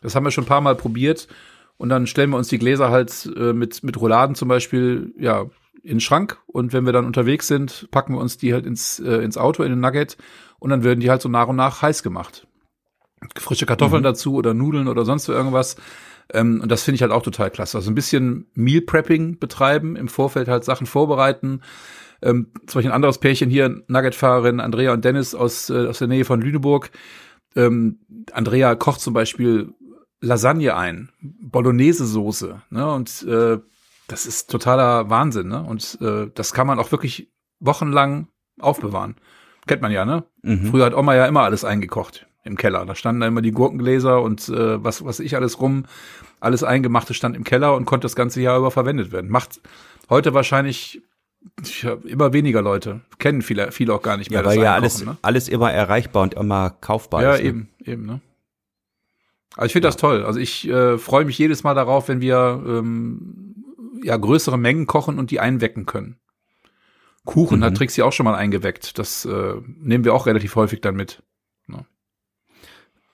[0.00, 1.26] Das haben wir schon ein paar Mal probiert
[1.78, 5.46] und dann stellen wir uns die Gläser halt äh, mit mit Rouladen zum Beispiel ja
[5.82, 9.00] in den Schrank und wenn wir dann unterwegs sind, packen wir uns die halt ins
[9.00, 10.16] äh, ins Auto in den Nugget
[10.58, 12.46] und dann werden die halt so nach und nach heiß gemacht.
[13.36, 15.76] Frische Kartoffeln dazu oder Nudeln oder sonst so irgendwas.
[16.32, 17.78] Ähm, und das finde ich halt auch total klasse.
[17.78, 21.62] Also ein bisschen Meal Prepping betreiben, im Vorfeld halt Sachen vorbereiten.
[22.20, 26.08] Ähm, zum Beispiel ein anderes Pärchen hier, Nugget-Fahrerin Andrea und Dennis aus, äh, aus der
[26.08, 26.90] Nähe von Lüneburg.
[27.56, 28.00] Ähm,
[28.32, 29.72] Andrea kocht zum Beispiel
[30.20, 32.92] Lasagne ein, Bolognese-Soße, ne?
[32.92, 33.58] Und äh,
[34.08, 35.62] das ist totaler Wahnsinn, ne?
[35.62, 37.30] Und äh, das kann man auch wirklich
[37.60, 38.28] wochenlang
[38.58, 39.16] aufbewahren.
[39.68, 40.24] Kennt man ja, ne?
[40.42, 40.66] Mhm.
[40.66, 42.84] Früher hat Oma ja immer alles eingekocht im Keller.
[42.86, 45.84] Da standen da immer die Gurkengläser und äh, was, was ich alles rum,
[46.40, 49.30] alles Eingemachte stand im Keller und konnte das ganze Jahr über verwendet werden.
[49.30, 49.60] Macht
[50.08, 51.02] heute wahrscheinlich
[51.82, 53.00] ja, immer weniger Leute.
[53.18, 54.40] Kennen viele, viele auch gar nicht mehr.
[54.40, 55.16] Ja, weil ja alles, ne?
[55.22, 57.42] alles immer erreichbar und immer kaufbar Ja, ist.
[57.42, 57.48] ne?
[57.48, 58.20] eben, eben, ne?
[59.56, 60.24] Also ich finde das toll.
[60.24, 63.64] Also ich äh, freue mich jedes Mal darauf, wenn wir ähm,
[64.02, 66.16] ja größere Mengen kochen und die einwecken können.
[67.28, 67.64] Kuchen Mhm.
[67.64, 68.98] hat Trixie auch schon mal eingeweckt.
[68.98, 71.22] Das äh, nehmen wir auch relativ häufig dann mit.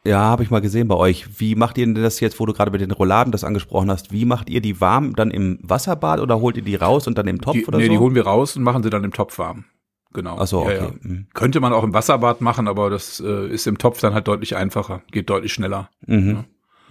[0.07, 1.41] Ja, habe ich mal gesehen bei euch.
[1.41, 4.13] Wie macht ihr denn das jetzt, wo du gerade mit den Rouladen das angesprochen hast?
[4.13, 7.27] Wie macht ihr die warm dann im Wasserbad oder holt ihr die raus und dann
[7.27, 7.93] im Topf die, oder nee, so?
[7.93, 9.65] die holen wir raus und machen sie dann im Topf warm.
[10.13, 10.37] Genau.
[10.39, 10.93] Ach so, Ja, okay.
[11.03, 11.09] ja.
[11.09, 11.27] Mhm.
[11.33, 14.57] Könnte man auch im Wasserbad machen, aber das äh, ist im Topf dann halt deutlich
[14.57, 15.89] einfacher, geht deutlich schneller.
[16.07, 16.45] Mhm.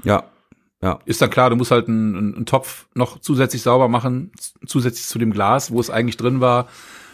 [0.04, 0.24] Ja.
[0.82, 1.00] Ja.
[1.06, 4.32] Ist dann klar, du musst halt einen, einen, Topf noch zusätzlich sauber machen,
[4.66, 6.68] zusätzlich zu dem Glas, wo es eigentlich drin war.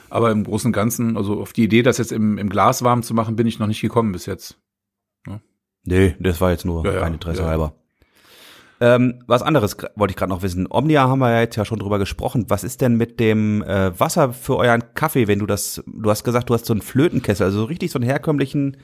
[0.10, 3.04] Aber im Großen und Ganzen, also auf die Idee, das jetzt im, im Glas warm
[3.04, 4.58] zu machen, bin ich noch nicht gekommen bis jetzt.
[5.84, 7.48] Nee, das war jetzt nur Ja, ja, rein Interesse ja.
[7.48, 7.74] halber.
[8.82, 10.68] Ähm, was anderes wollte ich gerade noch wissen.
[10.70, 12.46] Omnia haben wir ja jetzt ja schon drüber gesprochen.
[12.48, 16.24] Was ist denn mit dem äh, Wasser für euren Kaffee, wenn du das, du hast
[16.24, 18.78] gesagt, du hast so einen Flötenkessel, also so richtig so einen herkömmlichen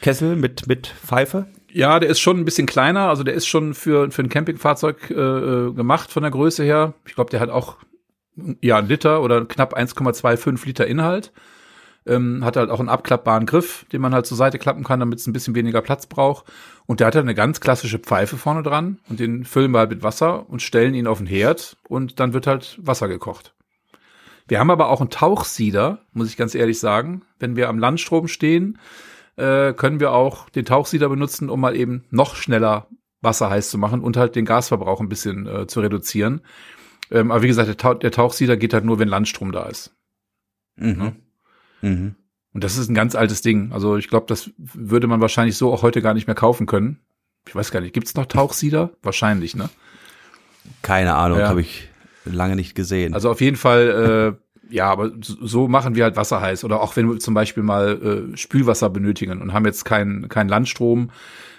[0.00, 1.46] Kessel mit, mit Pfeife?
[1.70, 5.10] Ja, der ist schon ein bisschen kleiner, also der ist schon für, für ein Campingfahrzeug
[5.10, 6.94] äh, äh gemacht von der Größe her.
[7.06, 7.78] Ich glaube, der hat auch
[8.60, 11.32] ja, ein Liter oder knapp 1,25 Liter Inhalt.
[12.04, 15.20] Ähm, hat halt auch einen abklappbaren Griff, den man halt zur Seite klappen kann, damit
[15.20, 16.46] es ein bisschen weniger Platz braucht.
[16.86, 19.90] Und der hat halt eine ganz klassische Pfeife vorne dran und den füllen wir halt
[19.90, 23.54] mit Wasser und stellen ihn auf den Herd und dann wird halt Wasser gekocht.
[24.48, 27.22] Wir haben aber auch einen Tauchsieder, muss ich ganz ehrlich sagen.
[27.38, 28.78] Wenn wir am Landstrom stehen,
[29.36, 32.88] äh, können wir auch den Tauchsieder benutzen, um mal eben noch schneller
[33.20, 36.42] Wasser heiß zu machen und halt den Gasverbrauch ein bisschen äh, zu reduzieren.
[37.12, 39.94] Ähm, aber wie gesagt, der, Tauch, der Tauchsieder geht halt nur, wenn Landstrom da ist.
[40.76, 41.00] Mhm.
[41.82, 41.88] Ja?
[41.88, 42.14] Mhm.
[42.54, 43.72] Und das ist ein ganz altes Ding.
[43.72, 46.98] Also ich glaube, das würde man wahrscheinlich so auch heute gar nicht mehr kaufen können.
[47.46, 48.90] Ich weiß gar nicht, gibt's noch Tauchsieder?
[49.02, 49.68] Wahrscheinlich, ne?
[50.82, 51.48] Keine Ahnung, ja.
[51.48, 51.88] habe ich
[52.24, 53.14] lange nicht gesehen.
[53.14, 54.36] Also auf jeden Fall,
[54.70, 56.62] äh, ja, aber so machen wir halt Wasser heiß.
[56.64, 60.48] Oder auch wenn wir zum Beispiel mal äh, Spülwasser benötigen und haben jetzt keinen kein
[60.48, 61.10] Landstrom,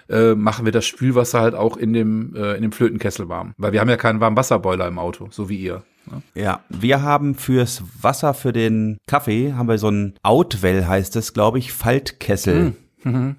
[0.08, 3.54] äh, machen wir das Spülwasser halt auch in dem, äh, in dem Flötenkessel warm.
[3.56, 5.82] Weil wir haben ja keinen warmen Wasserboiler im Auto, so wie ihr.
[6.10, 6.22] Ne?
[6.34, 11.32] Ja, wir haben fürs Wasser für den Kaffee, haben wir so ein Outwell heißt es,
[11.32, 12.74] glaube ich, Faltkessel.
[13.04, 13.12] Mhm.
[13.12, 13.36] Mhm.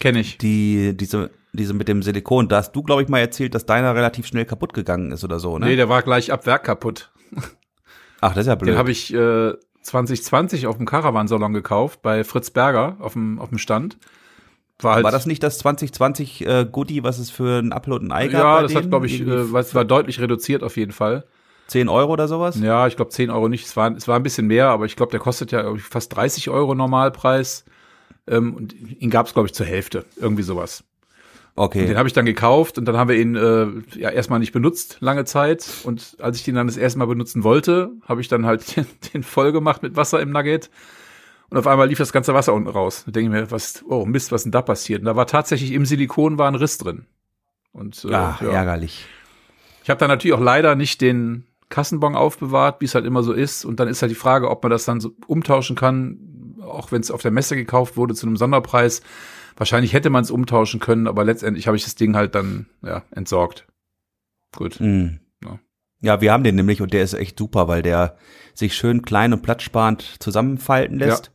[0.00, 0.38] Kenne ich.
[0.38, 2.48] Die, diese, diese mit dem Silikon.
[2.48, 5.38] Da hast du, glaube ich, mal erzählt, dass deiner relativ schnell kaputt gegangen ist oder
[5.38, 5.66] so, ne?
[5.66, 7.12] Nee, der war gleich ab Werk kaputt.
[8.20, 8.70] Ach, das ist ja blöd.
[8.70, 9.52] Den habe ich äh,
[9.82, 13.98] 2020 auf dem Caravansalon gekauft, bei Fritz Berger auf dem, auf dem Stand.
[14.82, 18.12] War, halt, war das nicht das 2020 äh, Goodie, was es für ein Upload und
[18.12, 18.42] Ei gab?
[18.42, 18.84] Ja, das denen?
[18.84, 21.24] hat, glaube ich, äh, was war deutlich reduziert auf jeden Fall.
[21.68, 22.58] 10 Euro oder sowas?
[22.60, 23.64] Ja, ich glaube 10 Euro nicht.
[23.64, 26.50] Es war, es war ein bisschen mehr, aber ich glaube, der kostet ja fast 30
[26.50, 27.64] Euro Normalpreis.
[28.26, 30.04] Ähm, und ihn gab es, glaube ich, zur Hälfte.
[30.16, 30.84] Irgendwie sowas.
[31.56, 31.82] Okay.
[31.82, 33.66] Und den habe ich dann gekauft und dann haben wir ihn äh,
[33.98, 35.66] ja erstmal nicht benutzt, lange Zeit.
[35.84, 38.86] Und als ich den dann das erste Mal benutzen wollte, habe ich dann halt den,
[39.12, 40.70] den voll gemacht mit Wasser im Nugget.
[41.50, 43.02] Und auf einmal lief das ganze Wasser unten raus.
[43.06, 45.00] Da denke ich mir, was, oh Mist, was denn da passiert?
[45.00, 47.06] Und da war tatsächlich im Silikon war ein Riss drin.
[47.72, 48.50] Und äh, Ach, ja.
[48.50, 49.06] ärgerlich.
[49.82, 53.32] Ich habe dann natürlich auch leider nicht den Kassenbon aufbewahrt, wie es halt immer so
[53.32, 53.64] ist.
[53.64, 57.00] Und dann ist halt die Frage, ob man das dann so umtauschen kann, auch wenn
[57.00, 59.02] es auf der Messe gekauft wurde zu einem Sonderpreis.
[59.56, 63.02] Wahrscheinlich hätte man es umtauschen können, aber letztendlich habe ich das Ding halt dann ja
[63.10, 63.66] entsorgt.
[64.56, 64.78] Gut.
[64.80, 65.18] Mm.
[65.42, 65.58] Ja.
[66.00, 68.16] ja, wir haben den nämlich und der ist echt super, weil der
[68.54, 71.26] sich schön klein und platzsparend zusammenfalten lässt.
[71.26, 71.32] Ja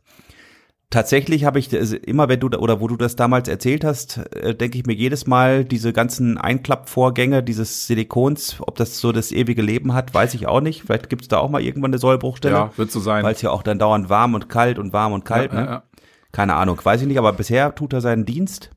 [0.90, 4.78] tatsächlich habe ich immer, wenn du oder wo du das damals erzählt hast, äh, denke
[4.78, 9.94] ich mir jedes Mal diese ganzen Einklappvorgänge dieses Silikons, ob das so das ewige Leben
[9.94, 10.82] hat, weiß ich auch nicht.
[10.82, 12.54] Vielleicht gibt es da auch mal irgendwann eine Sollbruchstelle.
[12.54, 13.24] Ja, wird so sein.
[13.24, 15.52] Weil es ja auch dann dauernd warm und kalt und warm und kalt.
[15.52, 15.66] Ja, ne?
[15.66, 15.82] ja,
[16.32, 18.70] Keine Ahnung, weiß ich nicht, aber bisher tut er seinen Dienst.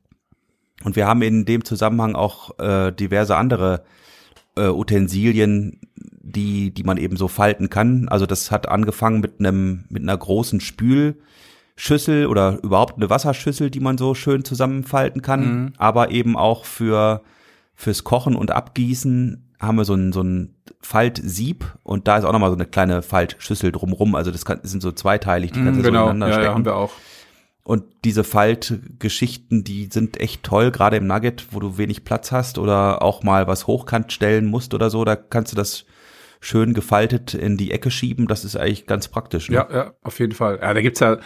[0.82, 3.84] Und wir haben in dem Zusammenhang auch äh, diverse andere
[4.56, 8.08] äh, Utensilien, die, die man eben so falten kann.
[8.08, 11.16] Also das hat angefangen mit einem, mit einer großen Spül,
[11.80, 15.72] Schüssel oder überhaupt eine Wasserschüssel, die man so schön zusammenfalten kann, mhm.
[15.78, 17.22] aber eben auch für
[17.74, 22.32] fürs Kochen und Abgießen haben wir so ein so ein Faltsieb und da ist auch
[22.32, 24.14] nochmal so eine kleine Faltschüssel drumrum.
[24.14, 26.04] Also das, kann, sind so zweiteilig, die kannst du genau.
[26.04, 26.48] so ineinander ja, stecken.
[26.48, 26.92] Ja, haben wir auch.
[27.62, 32.58] Und diese Faltgeschichten, die sind echt toll, gerade im Nugget, wo du wenig Platz hast
[32.58, 35.86] oder auch mal was hochkant stellen musst oder so, da kannst du das
[36.40, 38.26] schön gefaltet in die Ecke schieben.
[38.26, 39.48] Das ist eigentlich ganz praktisch.
[39.48, 39.56] Ne?
[39.56, 40.58] Ja, ja, auf jeden Fall.
[40.60, 41.18] Ja, da gibt's ja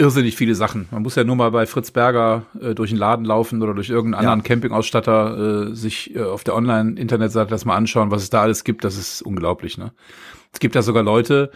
[0.00, 0.88] irrsinnig viele Sachen.
[0.90, 3.90] Man muss ja nur mal bei Fritz Berger äh, durch den Laden laufen oder durch
[3.90, 4.32] irgendeinen ja.
[4.32, 8.64] anderen Campingausstatter äh, sich äh, auf der Online-Internetseite das mal anschauen, was es da alles
[8.64, 8.82] gibt.
[8.82, 9.76] Das ist unglaublich.
[9.76, 9.92] Ne?
[10.52, 11.50] Es gibt ja sogar Leute,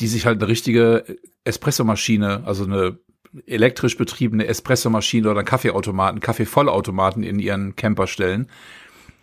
[0.00, 1.04] die sich halt eine richtige
[1.44, 2.98] Espressomaschine, also eine
[3.46, 8.48] elektrisch betriebene Espressomaschine oder Kaffeeautomaten, Kaffeevollautomaten in ihren Camper stellen.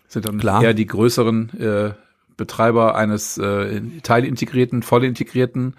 [0.03, 0.61] Das sind dann Klar.
[0.61, 1.93] eher die größeren äh,
[2.37, 5.75] Betreiber eines äh, teilintegrierten, vollintegrierten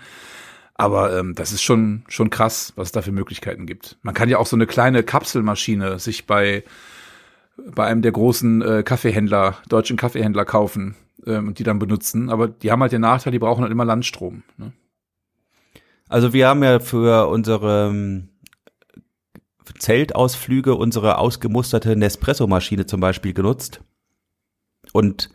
[0.78, 3.98] aber ähm, das ist schon, schon krass, was es da für Möglichkeiten gibt.
[4.02, 6.64] Man kann ja auch so eine kleine Kapselmaschine sich bei,
[7.56, 10.94] bei einem der großen äh, Kaffeehändler, deutschen Kaffeehändler kaufen
[11.26, 12.28] ähm, und die dann benutzen.
[12.28, 14.42] Aber die haben halt den Nachteil, die brauchen halt immer Landstrom.
[14.58, 14.72] Ne?
[16.08, 18.28] Also wir haben ja für unsere ähm,
[19.78, 23.80] Zeltausflüge unsere ausgemusterte Nespresso-Maschine zum Beispiel genutzt.
[24.92, 25.30] Und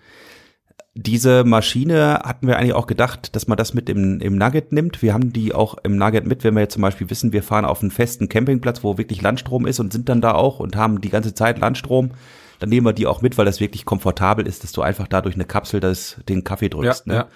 [0.93, 5.01] diese Maschine hatten wir eigentlich auch gedacht, dass man das mit im, im Nugget nimmt.
[5.01, 7.63] Wir haben die auch im Nugget mit, wenn wir jetzt zum Beispiel wissen, wir fahren
[7.63, 10.99] auf einen festen Campingplatz, wo wirklich Landstrom ist und sind dann da auch und haben
[10.99, 12.11] die ganze Zeit Landstrom.
[12.59, 15.21] Dann nehmen wir die auch mit, weil das wirklich komfortabel ist, dass du einfach da
[15.21, 17.07] durch eine Kapsel das, den Kaffee drückst.
[17.07, 17.19] Ja, ne?
[17.19, 17.27] ja.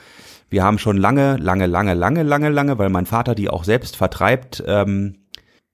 [0.50, 3.96] Wir haben schon lange, lange, lange, lange, lange, lange, weil mein Vater die auch selbst
[3.96, 5.16] vertreibt, ähm,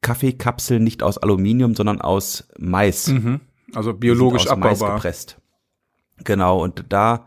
[0.01, 3.07] Kaffeekapseln nicht aus Aluminium, sondern aus Mais.
[3.07, 3.41] Mhm.
[3.73, 4.69] Also biologisch abbaubar.
[4.69, 5.37] Mais gepresst.
[6.23, 7.25] Genau, und da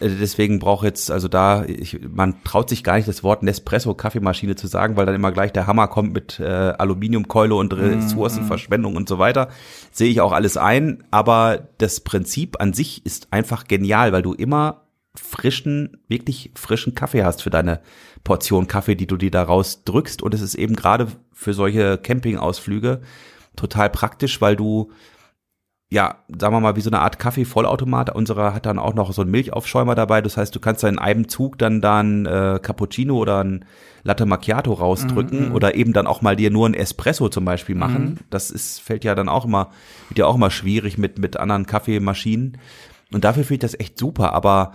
[0.00, 4.66] deswegen braucht jetzt, also da, ich, man traut sich gar nicht das Wort Nespresso-Kaffeemaschine zu
[4.66, 9.18] sagen, weil dann immer gleich der Hammer kommt mit äh, Aluminiumkeule und Ressourcenverschwendung und so
[9.18, 9.48] weiter.
[9.92, 14.32] Sehe ich auch alles ein, aber das Prinzip an sich ist einfach genial, weil du
[14.32, 17.80] immer frischen, wirklich frischen Kaffee hast für deine
[18.24, 20.22] Portion Kaffee, die du dir daraus drückst.
[20.22, 23.00] Und es ist eben gerade für solche Campingausflüge
[23.56, 24.90] total praktisch, weil du
[25.92, 28.14] ja, sagen wir mal, wie so eine Art Kaffee-Vollautomat.
[28.14, 30.22] Unserer hat dann auch noch so einen Milchaufschäumer dabei.
[30.22, 33.64] Das heißt, du kannst da in einem Zug dann da ein äh, Cappuccino oder ein
[34.04, 37.74] Latte Macchiato rausdrücken Mhm, oder eben dann auch mal dir nur ein Espresso zum Beispiel
[37.74, 38.04] machen.
[38.04, 38.16] Mhm.
[38.30, 39.70] Das ist, fällt ja dann auch immer,
[40.08, 42.58] wird ja auch immer schwierig mit, mit anderen Kaffeemaschinen.
[43.12, 44.32] Und dafür finde ich das echt super.
[44.32, 44.74] Aber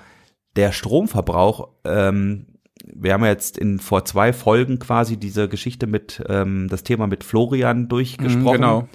[0.57, 2.47] der Stromverbrauch, ähm,
[2.93, 7.07] wir haben ja jetzt in vor zwei Folgen quasi diese Geschichte mit ähm, das Thema
[7.07, 8.57] mit Florian durchgesprochen.
[8.57, 8.88] genau.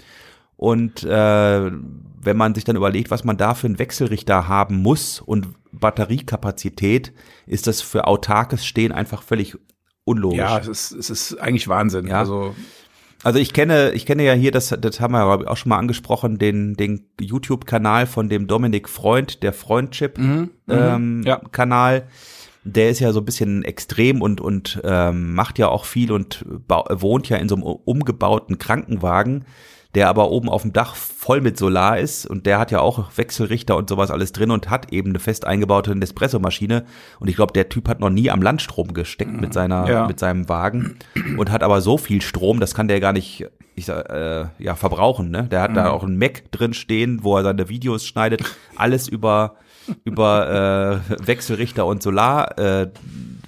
[0.61, 1.71] Und äh,
[2.23, 7.15] wenn man sich dann überlegt, was man da für einen Wechselrichter haben muss und Batteriekapazität,
[7.47, 9.57] ist das für autarkes Stehen einfach völlig
[10.05, 10.39] unlogisch.
[10.39, 12.09] Ja, es ist, es ist eigentlich Wahnsinn.
[12.09, 12.19] Ja.
[12.19, 12.55] Also
[13.23, 16.37] Also ich kenne, ich kenne ja hier, das, das haben wir auch schon mal angesprochen,
[16.37, 21.41] den, den YouTube-Kanal von dem Dominik Freund, der Freundship Mhm, ähm, ja.
[22.65, 26.45] Der ist ja so ein bisschen extrem und und ähm, macht ja auch viel und
[26.69, 29.47] wohnt ja in so einem umgebauten Krankenwagen,
[29.95, 33.11] der aber oben auf dem Dach voll mit Solar ist und der hat ja auch
[33.17, 36.85] Wechselrichter und sowas alles drin und hat eben eine fest eingebaute Nespresso-Maschine
[37.19, 40.07] und ich glaube, der Typ hat noch nie am Landstrom gesteckt mit seiner Ja.
[40.07, 40.97] mit seinem Wagen
[41.37, 44.75] und hat aber so viel Strom, das kann der gar nicht ich sag, äh, ja
[44.75, 45.45] verbrauchen, ne?
[45.45, 48.43] Der hat da auch einen Mac drin stehen, wo er seine Videos schneidet,
[48.77, 49.55] alles über
[50.05, 52.89] über äh, Wechselrichter und Solar äh,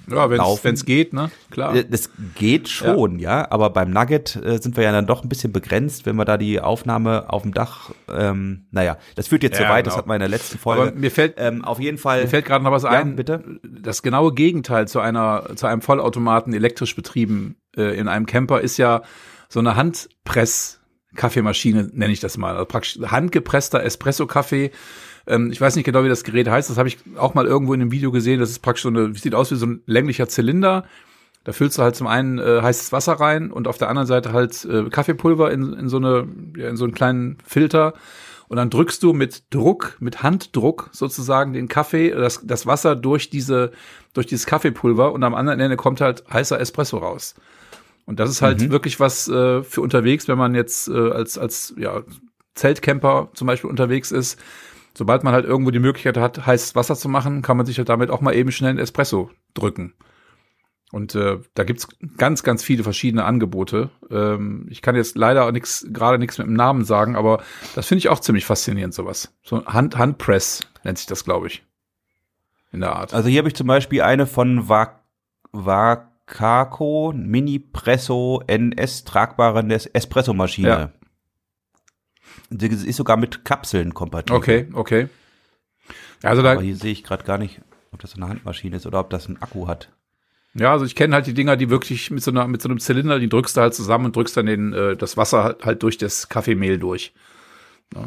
[0.09, 1.29] ja, wenn es geht, ne?
[1.51, 1.75] Klar.
[1.75, 3.49] äh, Das geht schon, ja.
[3.51, 6.37] aber beim Nugget äh, sind wir ja dann doch ein bisschen begrenzt, wenn wir da
[6.37, 9.99] die Aufnahme auf dem Dach, ähm, naja, das führt jetzt Ja, zu weit, das genau.
[9.99, 10.99] hatten wir in der letzten Aber Folge.
[10.99, 12.23] mir fällt, ähm, auf jeden Fall.
[12.23, 13.15] mir fällt gerade noch was ja, ein.
[13.15, 13.43] bitte.
[13.63, 18.77] Das genaue Gegenteil zu einer, zu einem Vollautomaten elektrisch betrieben äh, in einem Camper ist
[18.77, 19.01] ja
[19.49, 22.53] so eine Handpress-Kaffeemaschine, nenne ich das mal.
[22.53, 24.71] Also praktisch handgepresster Espresso-Kaffee.
[25.27, 26.69] Ähm, ich weiß nicht genau, wie das Gerät heißt.
[26.69, 28.39] Das habe ich auch mal irgendwo in einem Video gesehen.
[28.39, 30.85] Das ist praktisch so eine, sieht aus wie so ein länglicher Zylinder.
[31.43, 34.31] Da füllst du halt zum einen äh, heißes Wasser rein und auf der anderen Seite
[34.31, 37.93] halt äh, Kaffeepulver in, in so eine, ja, in so einen kleinen Filter.
[38.47, 43.29] Und dann drückst du mit Druck, mit Handdruck sozusagen den Kaffee, das, das Wasser durch
[43.29, 43.71] diese,
[44.13, 47.35] durch dieses Kaffeepulver und am anderen Ende kommt halt heißer Espresso raus.
[48.05, 51.73] Und das ist halt wirklich was äh, für unterwegs, wenn man jetzt äh, als, als
[51.77, 52.03] ja,
[52.53, 54.37] Zeltcamper zum Beispiel unterwegs ist.
[54.95, 57.89] Sobald man halt irgendwo die Möglichkeit hat, heißes Wasser zu machen, kann man sich halt
[57.89, 59.93] damit auch mal eben schnell einen Espresso drücken.
[60.91, 61.87] Und äh, da gibt's
[62.17, 63.89] ganz, ganz viele verschiedene Angebote.
[64.11, 67.41] Ähm, ich kann jetzt leider nix, gerade nichts mit dem Namen sagen, aber
[67.73, 69.33] das finde ich auch ziemlich faszinierend, sowas.
[69.41, 71.63] So Hand, Handpress nennt sich das, glaube ich.
[72.71, 73.11] In der Art.
[73.15, 74.99] Also hier habe ich zum Beispiel eine von Va
[75.51, 79.63] Vacaco Mini Presso NS tragbare
[79.93, 80.67] Espresso-Maschine.
[80.67, 80.91] Ja.
[82.57, 84.37] Die ist sogar mit Kapseln kompatibel.
[84.37, 85.07] Okay, okay.
[86.21, 88.99] Also da, Aber hier sehe ich gerade gar nicht, ob das eine Handmaschine ist oder
[88.99, 89.89] ob das einen Akku hat.
[90.55, 92.79] Ja, also ich kenne halt die Dinger, die wirklich mit so, einer, mit so einem
[92.79, 95.83] Zylinder, die drückst du halt zusammen und drückst dann den, äh, das Wasser halt, halt
[95.83, 97.13] durch das Kaffeemehl durch.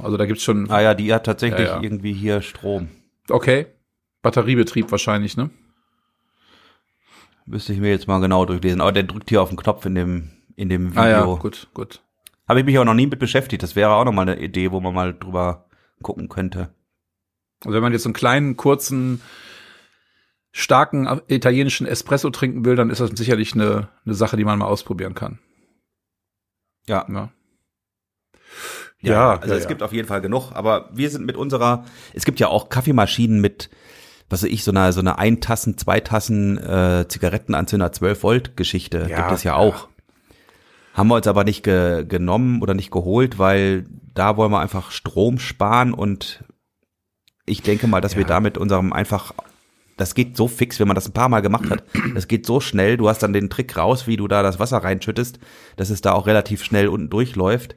[0.03, 1.83] Also da gibt's schon, Ah ja, die hat tatsächlich Ja, ja.
[1.83, 2.89] irgendwie hier Strom.
[3.29, 3.67] okay,
[4.23, 5.51] Batteriebetrieb wahrscheinlich, ne?
[7.47, 8.81] Müsste ich mir jetzt mal genau durchlesen.
[8.81, 11.03] Aber der drückt hier auf den Knopf in dem, in dem Video.
[11.03, 12.01] Ah ja, gut, gut.
[12.49, 13.63] Habe ich mich auch noch nie mit beschäftigt.
[13.63, 15.67] Das wäre auch noch mal eine Idee, wo man mal drüber
[16.03, 16.75] gucken könnte.
[17.65, 19.21] Also wenn man jetzt so einen kleinen, kurzen,
[20.53, 24.67] starken italienischen Espresso trinken will, dann ist das sicherlich eine, eine Sache, die man mal
[24.67, 25.39] ausprobieren kann.
[26.87, 27.07] Ja.
[27.09, 27.31] Ja.
[29.01, 29.69] Ja, also ja, es ja.
[29.69, 31.85] gibt auf jeden Fall genug, aber wir sind mit unserer,
[32.15, 33.69] es gibt ja auch Kaffeemaschinen mit,
[34.31, 38.57] was weiß ich, so eine, so eine ein Tassen, zwei Tassen äh, Zigarettenanzünder 12 Volt
[38.57, 39.59] Geschichte Ja, gibt es ja ja.
[39.59, 39.89] auch.
[40.97, 43.85] Haben wir uns aber nicht ge genommen oder nicht geholt, weil
[44.15, 46.43] da wollen wir einfach Strom sparen und
[47.45, 48.29] ich denke mal, dass wir Ja.
[48.29, 49.35] da mit unserem einfach,
[49.99, 51.85] das geht so fix, wenn man das ein paar Mal gemacht hat.
[52.15, 54.79] Das geht so schnell, du hast dann den Trick raus, wie du da das Wasser
[54.79, 55.39] reinschüttest,
[55.77, 57.77] dass es da auch relativ schnell unten durchläuft.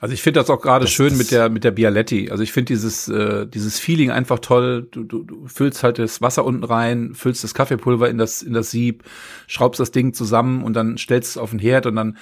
[0.00, 2.30] Also ich finde das auch gerade schön das- mit der mit der Bialetti.
[2.30, 4.86] Also ich finde dieses äh, dieses Feeling einfach toll.
[4.92, 8.52] Du, du, du füllst halt das Wasser unten rein, füllst das Kaffeepulver in das in
[8.52, 9.02] das Sieb,
[9.48, 12.16] schraubst das Ding zusammen und dann stellst es auf den Herd und dann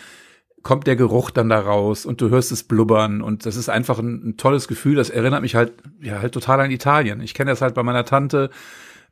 [0.62, 3.98] kommt der Geruch dann da raus und du hörst es blubbern und das ist einfach
[3.98, 4.96] ein, ein tolles Gefühl.
[4.96, 7.20] Das erinnert mich halt ja halt total an Italien.
[7.20, 8.50] Ich kenne das halt bei meiner Tante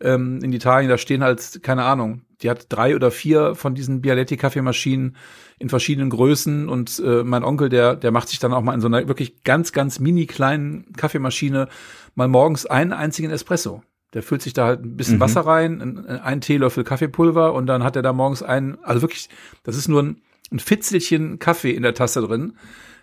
[0.01, 0.89] ähm, in Italien.
[0.89, 2.23] Da stehen halt keine Ahnung.
[2.43, 5.17] Die hat drei oder vier von diesen Bialetti Kaffeemaschinen
[5.59, 8.81] in verschiedenen Größen und äh, mein Onkel, der, der macht sich dann auch mal in
[8.81, 11.69] so einer wirklich ganz, ganz mini kleinen Kaffeemaschine
[12.15, 13.83] mal morgens einen einzigen Espresso.
[14.15, 15.21] Der füllt sich da halt ein bisschen Mhm.
[15.21, 19.29] Wasser rein, ein, ein Teelöffel Kaffeepulver und dann hat er da morgens einen, also wirklich,
[19.63, 20.23] das ist nur ein,
[20.53, 22.51] ein Fitzelchen Kaffee in der Tasse drin.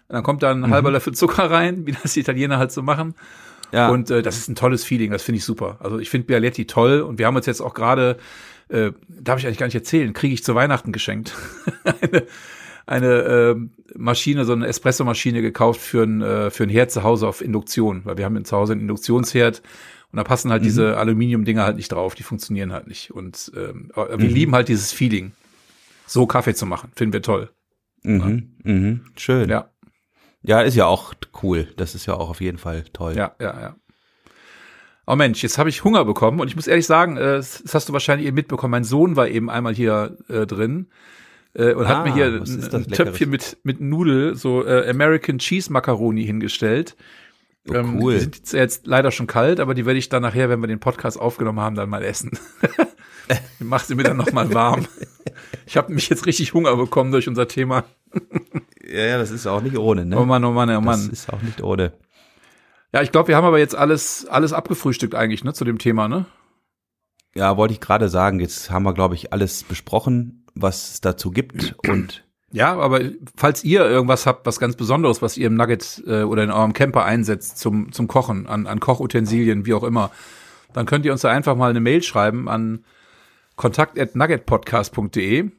[0.10, 0.70] Und dann kommt da ein Mhm.
[0.72, 3.16] halber Löffel Zucker rein, wie das die Italiener halt so machen.
[3.72, 3.90] Ja.
[3.90, 5.78] Und äh, das ist ein tolles Feeling, das finde ich super.
[5.82, 8.18] Also ich finde Bialetti toll und wir haben uns jetzt auch gerade,
[8.70, 11.34] äh, darf ich eigentlich gar nicht erzählen, kriege ich zu Weihnachten geschenkt.
[12.02, 12.26] eine
[12.86, 13.56] eine äh,
[13.98, 18.02] Maschine, so eine Espresso-Maschine gekauft für ein, äh, für ein Herd zu Hause auf Induktion,
[18.06, 19.62] weil wir haben zu Hause einen Induktionsherd
[20.14, 23.12] und da passen halt diese Aluminium-Dinger halt nicht drauf, die funktionieren halt nicht.
[23.12, 25.34] Und ähm, wir lieben halt dieses Feeling,
[26.08, 27.52] so Kaffee zu machen, finden wir toll.
[28.04, 29.50] Mhm, mhm, schön.
[29.50, 29.70] Ja,
[30.42, 31.68] Ja, ist ja auch cool.
[31.78, 33.16] Das ist ja auch auf jeden Fall toll.
[33.16, 33.76] ja, ja, ja.
[35.10, 37.88] Oh Mensch, jetzt habe ich Hunger bekommen und ich muss ehrlich sagen, äh, das hast
[37.88, 38.72] du wahrscheinlich eben mitbekommen.
[38.72, 40.88] Mein Sohn war eben einmal hier äh, drin
[41.54, 45.72] äh, und hat Ah, mir hier ein, Töpfchen mit mit Nudel, so äh, American Cheese
[45.72, 46.98] Macaroni hingestellt.
[47.70, 48.14] Oh, Ähm, cool.
[48.16, 50.68] Die sind jetzt, jetzt leider schon kalt, aber die werde ich dann nachher, wenn wir
[50.68, 52.32] den Podcast aufgenommen haben, dann mal essen.
[53.60, 54.88] Die macht sie mir dann noch mal warm.
[55.66, 57.84] Ich habe mich jetzt richtig Hunger bekommen durch unser Thema.
[58.86, 60.18] Ja, ja, das ist auch nicht ohne, ne?
[60.18, 61.10] Oh Mann, oh Mann, oh das Mann.
[61.12, 61.94] ist auch nicht ohne.
[62.94, 66.08] Ja, ich glaube, wir haben aber jetzt alles alles abgefrühstückt eigentlich, ne, zu dem Thema,
[66.08, 66.26] ne?
[67.36, 68.40] Ja, wollte ich gerade sagen.
[68.40, 71.76] Jetzt haben wir, glaube ich, alles besprochen, was es dazu gibt.
[71.88, 73.02] Und Ja, aber
[73.36, 76.74] falls ihr irgendwas habt, was ganz Besonderes, was ihr im Nugget äh, oder in eurem
[76.74, 80.12] Camper einsetzt zum, zum Kochen, an, an Kochutensilien, wie auch immer,
[80.74, 82.86] dann könnt ihr uns da einfach mal eine Mail schreiben an
[83.58, 85.52] kontakt.nuggetpodcast.de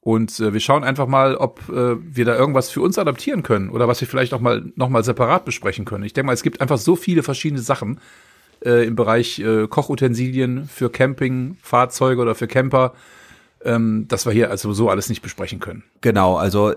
[0.00, 3.70] und äh, wir schauen einfach mal, ob äh, wir da irgendwas für uns adaptieren können
[3.70, 6.04] oder was wir vielleicht noch mal, noch mal separat besprechen können.
[6.04, 7.98] Ich denke mal, es gibt einfach so viele verschiedene Sachen
[8.64, 12.92] äh, im Bereich äh, Kochutensilien für Camping, Fahrzeuge oder für Camper,
[13.64, 15.82] ähm, dass wir hier also so alles nicht besprechen können.
[16.02, 16.74] genau, also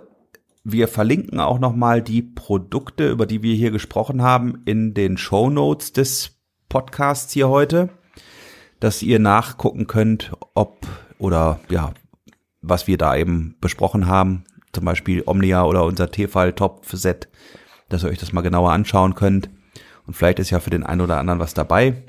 [0.63, 5.49] wir verlinken auch nochmal die Produkte, über die wir hier gesprochen haben, in den Show
[5.49, 7.89] Notes des Podcasts hier heute,
[8.79, 11.93] dass ihr nachgucken könnt, ob oder ja,
[12.61, 17.27] was wir da eben besprochen haben, zum Beispiel Omnia oder unser Tefal-Topf-Set,
[17.89, 19.49] dass ihr euch das mal genauer anschauen könnt.
[20.05, 22.03] Und vielleicht ist ja für den einen oder anderen was dabei.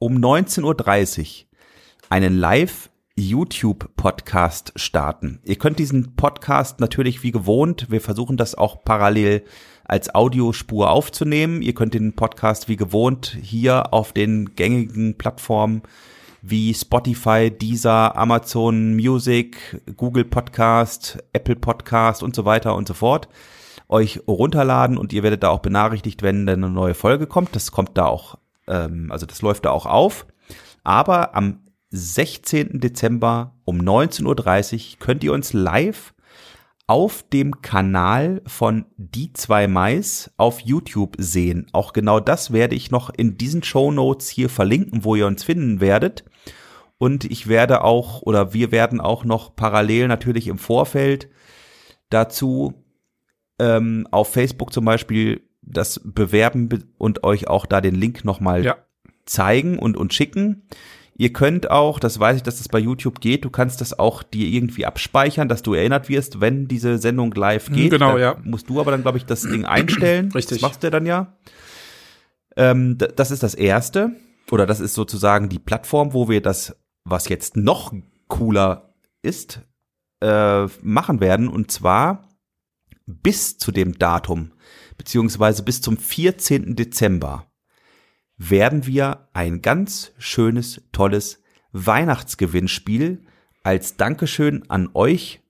[0.00, 1.48] um 19.30 Uhr
[2.10, 5.40] einen Live YouTube-Podcast starten.
[5.44, 9.44] Ihr könnt diesen Podcast natürlich wie gewohnt, wir versuchen das auch parallel
[9.84, 11.62] als Audiospur aufzunehmen.
[11.62, 15.82] Ihr könnt den Podcast wie gewohnt hier auf den gängigen Plattformen
[16.42, 23.28] wie Spotify, Deezer, Amazon Music, Google Podcast, Apple Podcast und so weiter und so fort
[23.88, 27.56] euch runterladen und ihr werdet da auch benachrichtigt, wenn dann eine neue Folge kommt.
[27.56, 30.26] Das kommt da auch, ähm, also das läuft da auch auf.
[30.84, 31.60] Aber am
[31.90, 32.80] 16.
[32.80, 36.12] Dezember um 19.30 Uhr könnt ihr uns live
[36.88, 41.66] auf dem Kanal von Die zwei Mais auf YouTube sehen.
[41.72, 45.44] Auch genau das werde ich noch in diesen Show Notes hier verlinken, wo ihr uns
[45.44, 46.24] finden werdet.
[46.96, 51.28] Und ich werde auch, oder wir werden auch noch parallel natürlich im Vorfeld
[52.08, 52.84] dazu
[53.60, 58.64] ähm, auf Facebook zum Beispiel das bewerben be- und euch auch da den Link nochmal
[58.64, 58.76] Ja.
[59.26, 60.66] zeigen und, und schicken.
[61.20, 64.22] Ihr könnt auch, das weiß ich, dass das bei YouTube geht, du kannst das auch
[64.22, 67.90] dir irgendwie abspeichern, dass du erinnert wirst, wenn diese Sendung live Mhm, geht.
[67.90, 68.36] genau, da ja.
[68.44, 70.30] Musst du aber dann, glaube ich, das Ding einstellen.
[70.34, 70.60] Richtig.
[70.60, 71.36] Das machst du dann ja.
[72.56, 74.12] Ähm, das ist das Erste.
[74.50, 77.92] Oder das ist sozusagen die Plattform, wo wir das, was jetzt noch
[78.28, 79.60] cooler ist,
[80.22, 81.48] äh, machen werden.
[81.48, 82.28] Und zwar
[83.06, 84.52] bis zu dem Datum,
[84.96, 86.76] beziehungsweise bis zum 14.
[86.76, 87.47] Dezember,
[88.38, 93.24] werden wir ein ganz schönes, tolles Weihnachtsgewinnspiel
[93.62, 95.40] als Dankeschön an euch,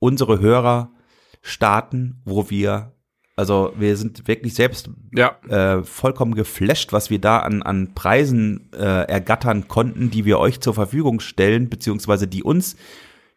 [0.00, 0.92] unsere Hörer,
[1.40, 2.92] starten, wo wir,
[3.36, 5.36] also wir sind wirklich selbst Ja.
[5.48, 10.60] äh, vollkommen geflasht, was wir da an, an Preisen äh, ergattern konnten, die wir euch
[10.60, 12.76] zur Verfügung stellen, beziehungsweise die uns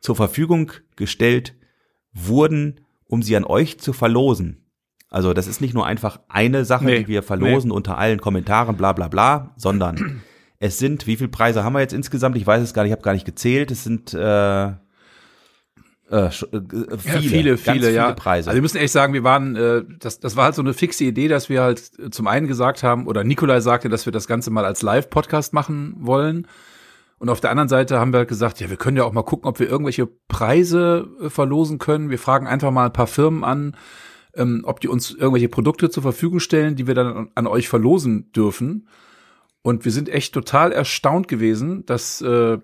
[0.02, 1.56] zur Verfügung gestellt
[2.14, 4.65] wurden, um sie an euch zu verlosen.
[5.10, 8.76] Also das ist nicht nur einfach eine Sache, Nee, die wir verlosen unter allen Kommentaren,
[8.76, 10.22] bla bla bla, sondern
[10.60, 12.36] es sind, wie viele Preise haben wir jetzt insgesamt?
[12.38, 13.72] Ich weiß es gar nicht, ich habe gar nicht gezählt.
[13.72, 18.12] Es sind äh, äh, sch- äh, viele, Ja, viele, viele, viele ja.
[18.14, 18.50] Preise.
[18.50, 21.04] Also wir müssen echt sagen, wir waren, äh, das, das war halt so eine fixe
[21.04, 24.28] Idee, dass wir halt äh, zum einen gesagt haben, oder Nikolai sagte, dass wir das
[24.28, 26.48] Ganze mal als Live-Podcast machen wollen.
[27.18, 29.24] Und auf der anderen Seite haben wir halt gesagt, ja, wir können ja auch mal
[29.24, 32.10] gucken, ob wir irgendwelche Preise äh, verlosen können.
[32.10, 33.76] Wir fragen einfach mal ein paar Firmen an,
[34.36, 38.32] ähm, ob die uns irgendwelche Produkte zur Verfügung stellen, die wir dann an, euch verlosen
[38.34, 38.88] dürfen.
[39.62, 42.58] Und wir sind echt total erstaunt gewesen, dass äh,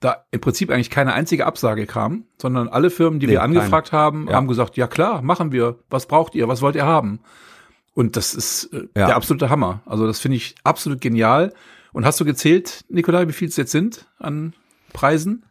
[0.00, 3.58] da im Prinzip eigentlich keine einzige Absage kam, sondern alle Firmen, die Nee, wir keine.
[3.58, 4.34] angefragt haben, Ja.
[4.36, 5.78] haben gesagt, ja klar, machen wir.
[5.90, 6.48] Was braucht ihr?
[6.48, 7.20] Was wollt ihr haben?
[7.92, 9.06] Und das ist äh, Ja.
[9.08, 9.82] der absolute Hammer.
[9.84, 11.52] Also das finde ich absolut genial.
[11.92, 14.54] Und hast du gezählt, Nikolai, wie viel es jetzt sind an
[14.92, 15.44] Preisen?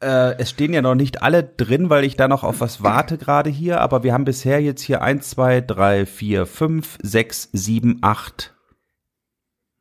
[0.00, 3.18] Äh, es stehen ja noch nicht alle drin, weil ich da noch auf was warte
[3.18, 7.98] gerade hier, aber wir haben bisher jetzt hier eins, zwei, drei, vier, fünf, sechs, sieben,
[8.02, 8.54] acht,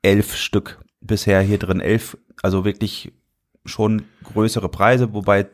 [0.01, 1.81] elf Stück bisher hier drin.
[1.81, 3.13] Elf, also wirklich
[3.65, 5.47] schon größere Preise, wobei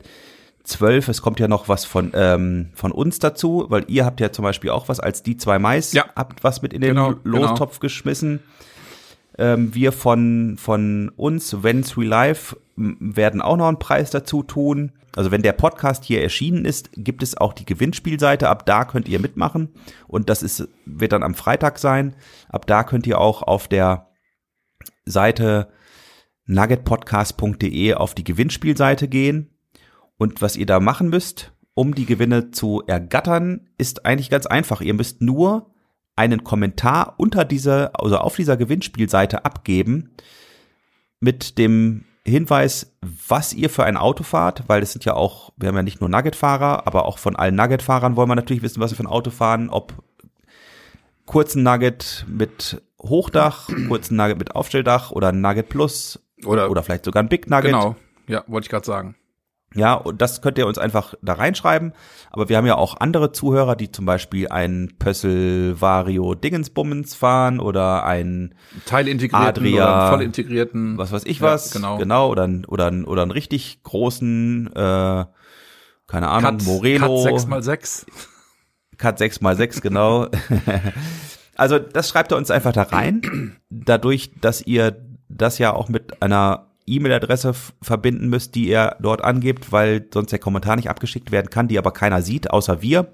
[0.63, 4.31] zwölf, es kommt ja noch was von, ähm, von uns dazu, weil ihr habt ja
[4.31, 6.05] zum Beispiel auch was als die zwei Mais, Ja.
[6.15, 8.39] habt was mit in den Genau, Lostopf geschmissen.
[9.37, 14.91] Ähm, wir von, von uns, When's We Live, werden auch noch einen Preis dazu tun.
[15.15, 18.49] Also wenn der Podcast hier erschienen ist, gibt es auch die Gewinnspielseite.
[18.49, 19.69] Ab da könnt ihr mitmachen.
[20.07, 22.15] Und das ist, wird dann am Freitag sein.
[22.49, 24.07] Ab da könnt ihr auch auf der
[25.05, 25.69] Seite
[26.45, 29.49] nuggetpodcast.de auf die Gewinnspielseite gehen.
[30.17, 34.81] Und was ihr da machen müsst, um die Gewinne zu ergattern, ist eigentlich ganz einfach.
[34.81, 35.72] Ihr müsst nur
[36.15, 40.11] einen Kommentar unter dieser, also auf dieser Gewinnspielseite abgeben
[41.19, 45.67] mit dem Hinweis, was ihr für ein Auto fahrt, weil es sind ja auch, wir
[45.67, 48.91] haben ja nicht nur Nugget-Fahrer, aber auch von allen Nugget-Fahrern wollen wir natürlich wissen, was
[48.91, 49.93] sie für ein Auto fahren, ob
[51.25, 57.23] kurzen Nugget mit Hochdach, kurzen Nugget mit Aufstelldach oder Nugget Plus Oder, oder vielleicht sogar
[57.23, 57.71] ein Big Nugget.
[57.71, 57.95] genau.
[58.27, 59.15] Ja, wollte ich gerade sagen.
[59.75, 61.93] Ja, und das könnt ihr uns einfach da reinschreiben.
[62.31, 67.59] Aber wir haben ja auch andere Zuhörer, die zum Beispiel einen Pössl Vario Dingensbummens fahren
[67.59, 68.55] oder einen,
[68.85, 70.97] Teilintegrierten Adria, oder voll integrierten.
[70.97, 71.97] was weiß ich Ja, was, genau.
[71.97, 75.25] genau, oder, einen- oder, einen- oder einen richtig großen, äh,
[76.07, 77.23] keine Ahnung, Morelo.
[77.23, 78.05] Cut 6x6.
[78.97, 80.27] Cut 6x6, genau.
[81.55, 83.55] also das schreibt ihr uns einfach da rein.
[83.69, 84.97] Dadurch, dass ihr
[85.29, 90.39] das ja auch mit einer E-Mail-Adresse verbinden müsst, die ihr dort angebt, weil sonst der
[90.39, 93.13] Kommentar nicht abgeschickt werden kann, die aber keiner sieht, außer wir,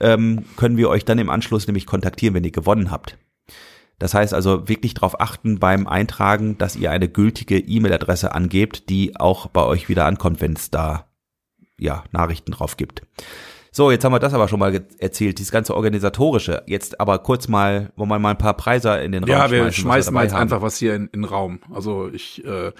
[0.00, 3.18] ähm, können wir euch dann im Anschluss nämlich kontaktieren, wenn ihr gewonnen habt.
[3.98, 9.16] Das heißt also wirklich darauf achten beim Eintragen, dass ihr eine gültige E-Mail-Adresse angebt, die
[9.16, 11.06] auch bei euch wieder ankommt, wenn es da
[11.78, 13.02] ja Nachrichten drauf gibt.
[13.74, 16.62] So, jetzt haben wir das aber schon mal erzählt, dieses ganze organisatorische.
[16.66, 19.60] Jetzt aber kurz mal, wollen wir mal ein paar Preise in den Raum Ja, wir
[19.62, 20.42] schmeißen, was schmeißen mal jetzt haben.
[20.42, 21.60] einfach was hier in, in den Raum.
[21.72, 22.72] Also ich, äh,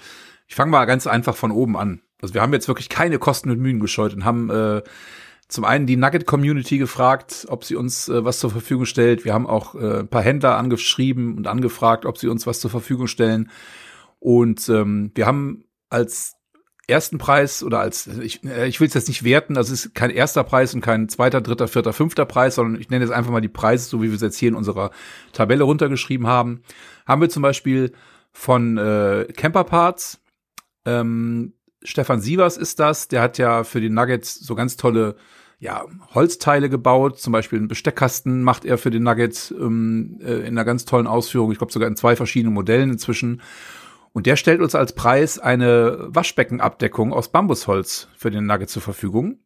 [0.47, 2.01] ich fange mal ganz einfach von oben an.
[2.21, 4.83] Also wir haben jetzt wirklich keine Kosten und Mühen gescheut und haben äh,
[5.47, 9.25] zum einen die Nugget Community gefragt, ob sie uns äh, was zur Verfügung stellt.
[9.25, 12.69] Wir haben auch äh, ein paar Händler angeschrieben und angefragt, ob sie uns was zur
[12.69, 13.49] Verfügung stellen.
[14.19, 16.35] Und ähm, wir haben als
[16.87, 20.09] ersten Preis oder als ich, äh, ich will es jetzt nicht werten, das ist kein
[20.09, 23.41] erster Preis und kein zweiter, dritter, vierter, fünfter Preis, sondern ich nenne jetzt einfach mal
[23.41, 24.91] die Preise, so wie wir es jetzt hier in unserer
[25.31, 26.61] Tabelle runtergeschrieben haben.
[27.05, 27.93] Haben wir zum Beispiel
[28.31, 30.19] von äh, Camper Parts,
[30.85, 31.53] ähm,
[31.83, 35.15] Stefan Sievers ist das, der hat ja für die Nuggets so ganz tolle
[35.59, 40.49] ja, Holzteile gebaut, zum Beispiel einen Besteckkasten macht er für den Nugget ähm, äh, in
[40.49, 43.41] einer ganz tollen Ausführung, ich glaube sogar in zwei verschiedenen Modellen inzwischen.
[44.13, 49.39] Und der stellt uns als Preis eine Waschbeckenabdeckung aus Bambusholz für den Nugget zur Verfügung.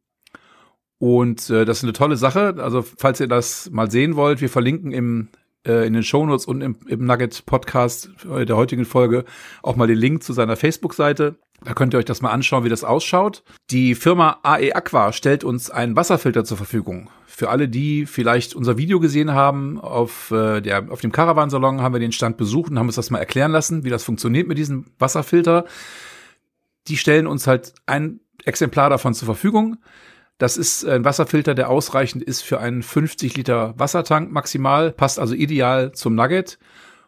[1.00, 2.56] Und äh, das ist eine tolle Sache.
[2.58, 5.30] Also falls ihr das mal sehen wollt, wir verlinken im
[5.68, 9.26] äh, in den Shownotes und im, im Nugget Podcast der heutigen Folge
[9.62, 11.36] auch mal den Link zu seiner Facebook-Seite.
[11.64, 13.44] Da könnt ihr euch das mal anschauen, wie das ausschaut.
[13.72, 17.10] Die Firma AE Aqua stellt uns einen Wasserfilter zur Verfügung.
[17.26, 21.94] Für alle, die vielleicht unser Video gesehen haben, auf, äh, der, auf dem Caravansalon haben
[21.94, 24.58] wir den Stand besucht und haben uns das mal erklären lassen, wie das funktioniert mit
[24.58, 25.66] diesem Wasserfilter.
[26.88, 29.78] Die stellen uns halt ein Exemplar davon zur Verfügung.
[30.38, 35.34] Das ist ein Wasserfilter, der ausreichend ist für einen 50 Liter Wassertank maximal, passt also
[35.34, 36.60] ideal zum Nugget.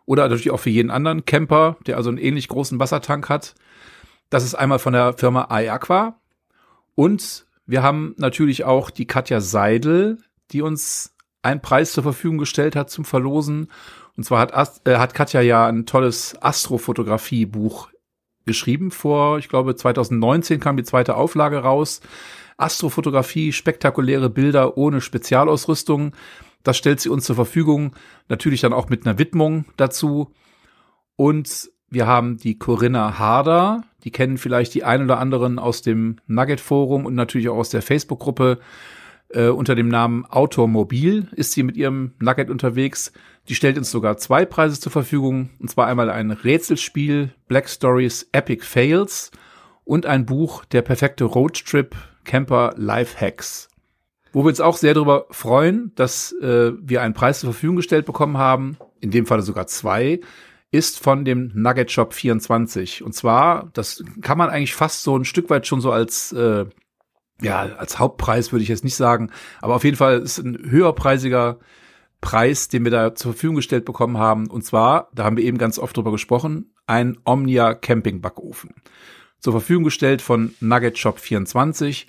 [0.05, 3.53] oder natürlich auch für jeden anderen Camper, der also einen ähnlich großen Wassertank hat.
[4.29, 6.19] Das ist einmal von der Firma iAqua
[6.95, 10.17] und wir haben natürlich auch die Katja Seidel,
[10.51, 13.71] die uns einen Preis zur Verfügung gestellt hat zum Verlosen.
[14.17, 17.89] Und zwar hat, äh, hat Katja ja ein tolles Astrofotografie-Buch
[18.45, 22.01] geschrieben vor, ich glaube 2019 kam die zweite Auflage raus.
[22.57, 26.13] Astrofotografie, spektakuläre Bilder ohne Spezialausrüstung.
[26.63, 27.93] Das stellt sie uns zur Verfügung.
[28.27, 30.33] Natürlich dann auch mit einer Widmung dazu.
[31.15, 33.83] Und wir haben die Corinna Harder.
[34.03, 37.69] Die kennen vielleicht die ein oder anderen aus dem Nugget Forum und natürlich auch aus
[37.69, 38.59] der Facebook-Gruppe.
[39.29, 43.11] Äh, unter dem Namen Automobil ist sie mit ihrem Nugget unterwegs.
[43.47, 45.49] Die stellt uns sogar zwei Preise zur Verfügung.
[45.59, 49.31] Und zwar einmal ein Rätselspiel Black Stories Epic Fails
[49.83, 53.69] und ein Buch Der perfekte Roadtrip Camper Life Hacks.
[54.31, 58.05] Wo wir uns auch sehr darüber freuen, dass äh, wir einen Preis zur Verfügung gestellt
[58.05, 60.19] bekommen haben, in dem Falle sogar zwei,
[60.71, 63.03] ist von dem Nugget Shop 24.
[63.03, 66.65] Und zwar, das kann man eigentlich fast so ein Stück weit schon so als äh,
[67.41, 71.59] ja, als Hauptpreis würde ich jetzt nicht sagen, aber auf jeden Fall ist ein höherpreisiger
[72.21, 74.47] Preis, den wir da zur Verfügung gestellt bekommen haben.
[74.47, 78.73] Und zwar, da haben wir eben ganz oft drüber gesprochen, ein Omnia Camping Backofen.
[79.39, 82.07] Zur Verfügung gestellt von Nugget Shop 24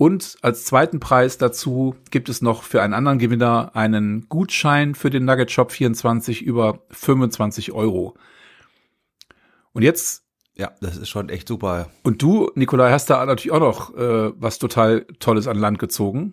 [0.00, 5.10] und als zweiten Preis dazu gibt es noch für einen anderen Gewinner einen Gutschein für
[5.10, 8.14] den Nugget Shop 24 über 25 Euro.
[9.74, 10.22] Und jetzt.
[10.54, 11.90] Ja, das ist schon echt super.
[12.02, 16.32] Und du, Nikolai, hast da natürlich auch noch äh, was total Tolles an Land gezogen.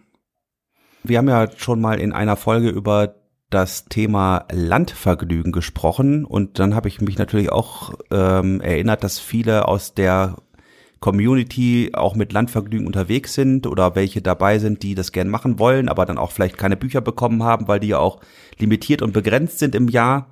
[1.03, 3.15] Wir haben ja schon mal in einer Folge über
[3.49, 9.68] das Thema Landvergnügen gesprochen und dann habe ich mich natürlich auch ähm, erinnert, dass viele
[9.68, 10.38] aus der
[10.99, 15.89] Community auch mit Landvergnügen unterwegs sind oder welche dabei sind, die das gern machen wollen,
[15.89, 18.19] aber dann auch vielleicht keine Bücher bekommen haben, weil die ja auch
[18.57, 20.29] limitiert und begrenzt sind im Jahr.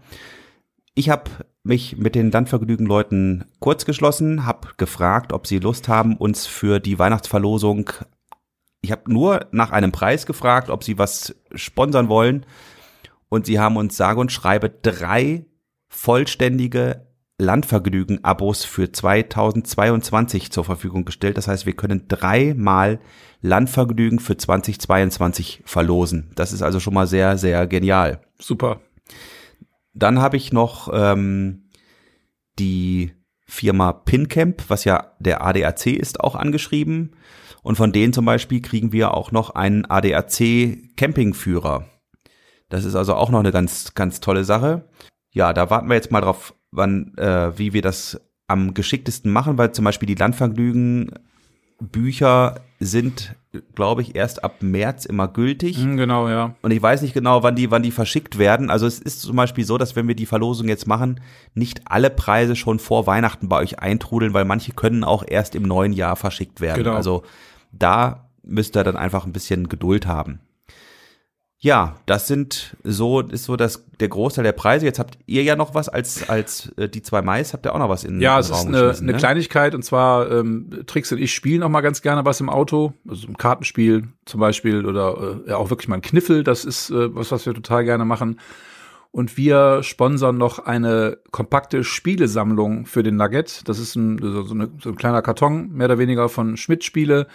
[0.96, 1.30] Ich habe
[1.64, 6.98] mich mit den Landvergnügen-Leuten kurz geschlossen, habe gefragt, ob sie Lust haben, uns für die
[6.98, 7.92] Weihnachtsverlosung,
[8.82, 12.46] ich habe nur nach einem Preis gefragt, ob sie was sponsern wollen.
[13.30, 15.46] Und sie haben uns sage und schreibe drei
[15.90, 17.08] vollständige
[17.38, 21.38] Landvergnügen-Abos für 2022 zur Verfügung gestellt.
[21.38, 23.00] Das heißt, wir können dreimal
[23.42, 26.32] Landvergnügen für 2022 verlosen.
[26.36, 28.22] Das ist also schon mal sehr, sehr genial.
[28.40, 28.82] Super.
[29.94, 31.70] Dann habe ich noch ähm,
[32.58, 33.12] die
[33.46, 37.16] Firma PinCamp, was ja der ADAC ist, auch angeschrieben.
[37.64, 41.86] Und von denen zum Beispiel kriegen wir auch noch einen ADAC Campingführer.
[42.70, 44.90] Das ist also auch noch eine ganz, ganz tolle Sache.
[45.32, 49.58] Ja, da warten wir jetzt mal drauf wann, äh, wie wir das am geschicktesten machen,
[49.58, 51.12] weil zum Beispiel die Landvergnügen
[51.80, 53.36] Bücher sind,
[53.74, 55.84] glaube ich, erst ab März immer gültig.
[55.84, 56.56] Mhm, genau, ja.
[56.62, 58.70] Und ich weiß nicht genau, wann die, wann die verschickt werden.
[58.70, 61.20] Also es ist zum Beispiel so, dass wenn wir die Verlosung jetzt machen,
[61.54, 65.64] nicht alle Preise schon vor Weihnachten bei euch eintrudeln, weil manche können auch erst im
[65.64, 66.84] neuen Jahr verschickt werden.
[66.84, 66.96] Genau.
[66.96, 67.24] Also
[67.72, 70.40] da müsst ihr dann einfach ein bisschen Geduld haben.
[71.66, 74.86] Ja, das sind so, ist so das, der Großteil der Preise.
[74.86, 77.80] Jetzt habt ihr ja noch was als, als äh, die zwei Mais, habt ihr auch
[77.80, 79.18] noch was in Ja, es ist eine, eine ne?
[79.18, 82.94] Kleinigkeit und zwar ähm, Tricks und ich spielen auch mal ganz gerne was im Auto,
[83.10, 86.92] also ein Kartenspiel zum Beispiel oder äh, ja, auch wirklich mal ein Kniffel, das ist
[86.92, 88.40] äh, was, was wir total gerne machen.
[89.10, 93.68] Und wir sponsern noch eine kompakte Spielesammlung für den Nugget.
[93.68, 97.26] Das ist ein, so, eine, so ein kleiner Karton, mehr oder weniger von Schmidt-Spiele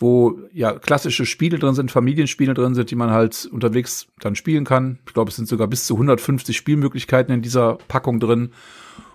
[0.00, 4.64] wo ja klassische Spiele drin sind, Familienspiele drin sind, die man halt unterwegs dann spielen
[4.64, 4.98] kann.
[5.06, 8.50] Ich glaube, es sind sogar bis zu 150 Spielmöglichkeiten in dieser Packung drin.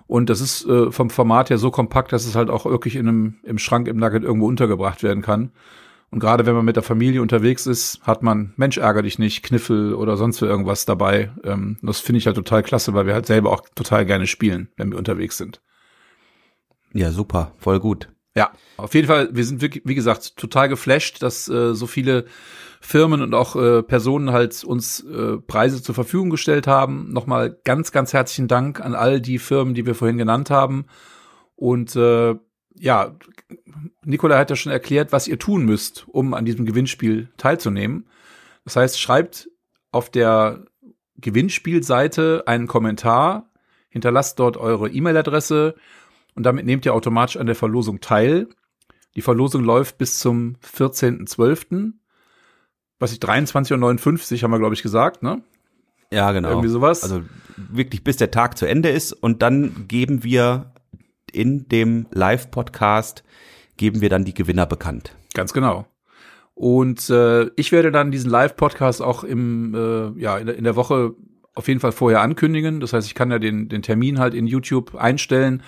[0.08, 3.08] Und das ist äh, vom Format her so kompakt, dass es halt auch wirklich in
[3.08, 5.52] einem, im Schrank im Nugget irgendwo untergebracht werden kann.
[6.12, 9.44] Und gerade wenn man mit der Familie unterwegs ist, hat man Mensch ärger dich nicht,
[9.44, 11.32] Kniffel oder sonst irgendwas dabei.
[11.44, 14.70] Ähm, das finde ich halt total klasse, weil wir halt selber auch total gerne spielen,
[14.78, 15.62] wenn wir unterwegs sind.
[16.94, 18.15] Ja, super, voll gut.
[18.36, 22.26] Ja, auf jeden Fall, wir sind wirklich, wie gesagt, total geflasht, dass äh, so viele
[22.82, 27.12] Firmen und auch äh, Personen halt uns äh, Preise zur Verfügung gestellt haben.
[27.14, 30.86] Nochmal ganz, ganz herzlichen Dank an all die Firmen, die wir vorhin genannt haben.
[31.56, 32.36] Und äh,
[32.78, 33.16] ja,
[34.04, 38.08] Nikola hat ja schon erklärt, was ihr tun müsst, um an diesem Gewinnspiel teilzunehmen.
[38.66, 39.50] Das heißt, schreibt
[39.92, 40.66] auf der
[41.18, 43.50] Gewinnspielseite einen Kommentar,
[43.90, 45.76] hinterlasst dort eure E-Mail-Adresse
[46.36, 48.48] und damit nehmt ihr automatisch an der Verlosung teil.
[49.16, 51.94] Die Verlosung läuft bis zum 14.12.
[53.00, 55.42] Was ich 23.59 Uhr haben wir, glaube ich, gesagt, ne?
[56.12, 56.50] Ja, genau.
[56.50, 57.04] Irgendwie sowas.
[57.04, 57.24] Also
[57.58, 60.74] wirklich bis der Tag zu Ende ist und dann geben wir
[61.32, 63.24] in dem Live-Podcast
[63.78, 65.16] geben wir dann die Gewinner bekannt.
[65.34, 65.86] Ganz genau.
[66.54, 70.78] Und äh, ich werde dann diesen Live-Podcast auch im, äh, ja, in der, in der
[70.78, 71.14] Woche
[71.54, 72.80] auf jeden Fall vorher ankündigen.
[72.80, 75.64] Das heißt, ich kann ja den, den Termin halt in YouTube einstellen,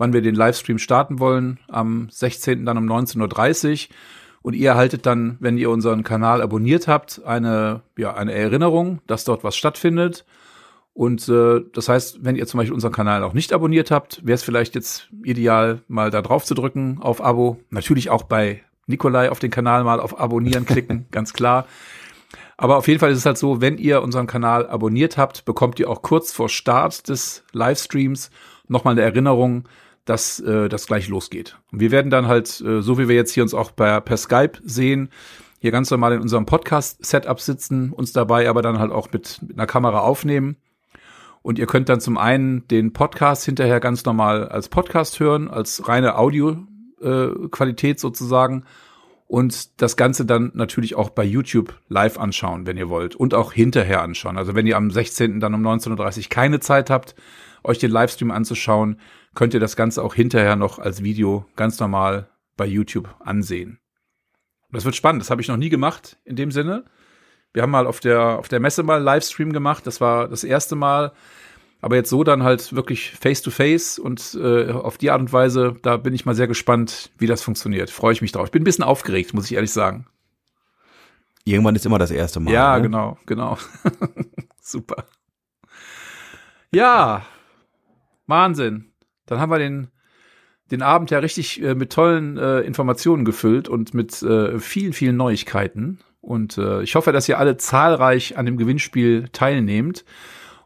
[0.00, 1.60] wann wir den Livestream starten wollen.
[1.68, 2.64] Am 16.
[2.64, 3.94] dann um 19.30 Uhr.
[4.42, 9.24] Und ihr erhaltet dann, wenn ihr unseren Kanal abonniert habt, eine, ja, eine Erinnerung, dass
[9.24, 10.24] dort was stattfindet.
[10.94, 14.36] Und äh, das heißt, wenn ihr zum Beispiel unseren Kanal auch nicht abonniert habt, wäre
[14.36, 17.58] es vielleicht jetzt ideal, mal da drauf zu drücken auf Abo.
[17.68, 21.66] Natürlich auch bei Nikolai auf den Kanal mal auf Abonnieren klicken, ganz klar.
[22.56, 25.78] Aber auf jeden Fall ist es halt so, wenn ihr unseren Kanal abonniert habt, bekommt
[25.78, 28.30] ihr auch kurz vor Start des Livestreams
[28.68, 29.64] nochmal eine Erinnerung,
[30.10, 31.56] dass äh, das gleich losgeht.
[31.72, 34.16] Und wir werden dann halt, äh, so wie wir jetzt hier uns auch per, per
[34.16, 35.10] Skype sehen,
[35.60, 39.56] hier ganz normal in unserem Podcast-Setup sitzen, uns dabei aber dann halt auch mit, mit
[39.56, 40.56] einer Kamera aufnehmen
[41.42, 45.88] und ihr könnt dann zum einen den Podcast hinterher ganz normal als Podcast hören, als
[45.88, 48.64] reine Audioqualität äh, sozusagen.
[49.26, 53.14] Und das Ganze dann natürlich auch bei YouTube live anschauen, wenn ihr wollt.
[53.14, 54.36] Und auch hinterher anschauen.
[54.36, 55.40] Also wenn ihr am 16.
[55.40, 57.14] dann um 19.30 Uhr keine Zeit habt,
[57.64, 59.00] euch den Livestream anzuschauen,
[59.34, 63.78] könnt ihr das Ganze auch hinterher noch als Video ganz normal bei YouTube ansehen.
[64.72, 65.22] Das wird spannend.
[65.22, 66.84] Das habe ich noch nie gemacht in dem Sinne.
[67.52, 69.86] Wir haben mal auf der, auf der Messe mal Livestream gemacht.
[69.86, 71.12] Das war das erste Mal.
[71.82, 75.32] Aber jetzt so dann halt wirklich face to face und äh, auf die Art und
[75.32, 77.90] Weise, da bin ich mal sehr gespannt, wie das funktioniert.
[77.90, 78.46] Freue ich mich drauf.
[78.46, 80.06] Ich bin ein bisschen aufgeregt, muss ich ehrlich sagen.
[81.44, 82.52] Irgendwann ist immer das erste Mal.
[82.52, 82.82] Ja, ne?
[82.82, 83.56] genau, genau.
[84.60, 85.06] Super.
[86.70, 87.24] Ja,
[88.30, 88.92] Wahnsinn.
[89.26, 89.88] Dann haben wir den,
[90.70, 95.16] den Abend ja richtig äh, mit tollen äh, Informationen gefüllt und mit äh, vielen, vielen
[95.16, 95.98] Neuigkeiten.
[96.20, 100.04] Und äh, ich hoffe, dass ihr alle zahlreich an dem Gewinnspiel teilnehmt.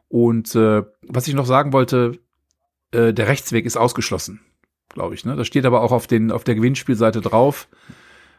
[0.08, 2.18] Und äh, was ich noch sagen wollte,
[2.92, 4.40] äh, der Rechtsweg ist ausgeschlossen,
[4.88, 5.24] glaube ich.
[5.24, 5.36] Ne?
[5.36, 7.68] Das steht aber auch auf, den, auf der Gewinnspielseite drauf.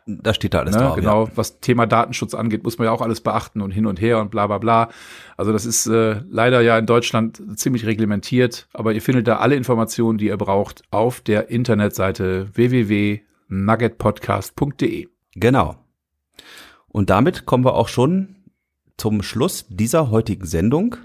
[0.08, 0.82] Da steht da alles ne?
[0.82, 0.96] drauf.
[0.96, 1.32] Genau, ja.
[1.36, 4.30] was Thema Datenschutz angeht, muss man ja auch alles beachten und hin und her und
[4.30, 4.90] bla bla bla.
[5.36, 9.56] Also das ist äh, leider ja in Deutschland ziemlich reglementiert, aber ihr findet da alle
[9.56, 15.08] Informationen, die ihr braucht, auf der Internetseite www.nuggetpodcast.de.
[15.34, 15.78] Genau.
[16.88, 18.36] Und damit kommen wir auch schon
[18.98, 20.98] zum Schluss dieser heutigen Sendung.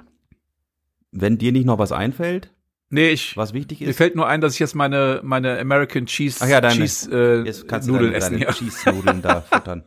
[1.10, 2.52] Wenn dir nicht noch was einfällt,
[2.90, 3.86] Nee, ich, was wichtig ist.
[3.86, 7.10] Mir fällt nur ein, dass ich jetzt meine, meine American Cheese, Ach ja, deine, Cheese
[7.42, 8.32] äh, jetzt kannst Nudeln du deine, essen.
[8.34, 8.52] deine Ja.
[8.52, 9.84] Cheese-Nudeln da futtern.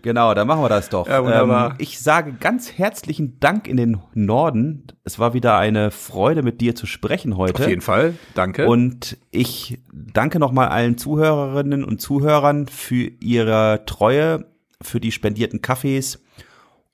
[0.00, 1.06] Genau, dann machen wir das doch.
[1.06, 1.72] Ja, wunderbar.
[1.72, 4.86] Ähm, ich sage ganz herzlichen Dank in den Norden.
[5.04, 7.62] Es war wieder eine Freude, mit dir zu sprechen heute.
[7.62, 8.66] Auf jeden Fall, danke.
[8.66, 14.46] Und ich danke nochmal allen Zuhörerinnen und Zuhörern für ihre Treue,
[14.80, 16.22] für die spendierten Kaffees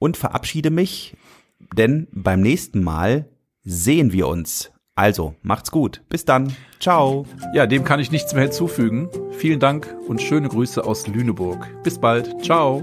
[0.01, 1.17] und verabschiede mich,
[1.77, 3.27] denn beim nächsten Mal
[3.63, 4.73] sehen wir uns.
[4.99, 6.03] Also, macht's gut.
[6.09, 6.53] Bis dann.
[6.81, 7.25] Ciao.
[7.55, 9.09] ja, dem kann ich nichts mehr hinzufügen.
[9.31, 11.69] Vielen Dank und schöne Grüße aus Lüneburg.
[11.85, 12.45] Bis bald.
[12.45, 12.83] Ciao.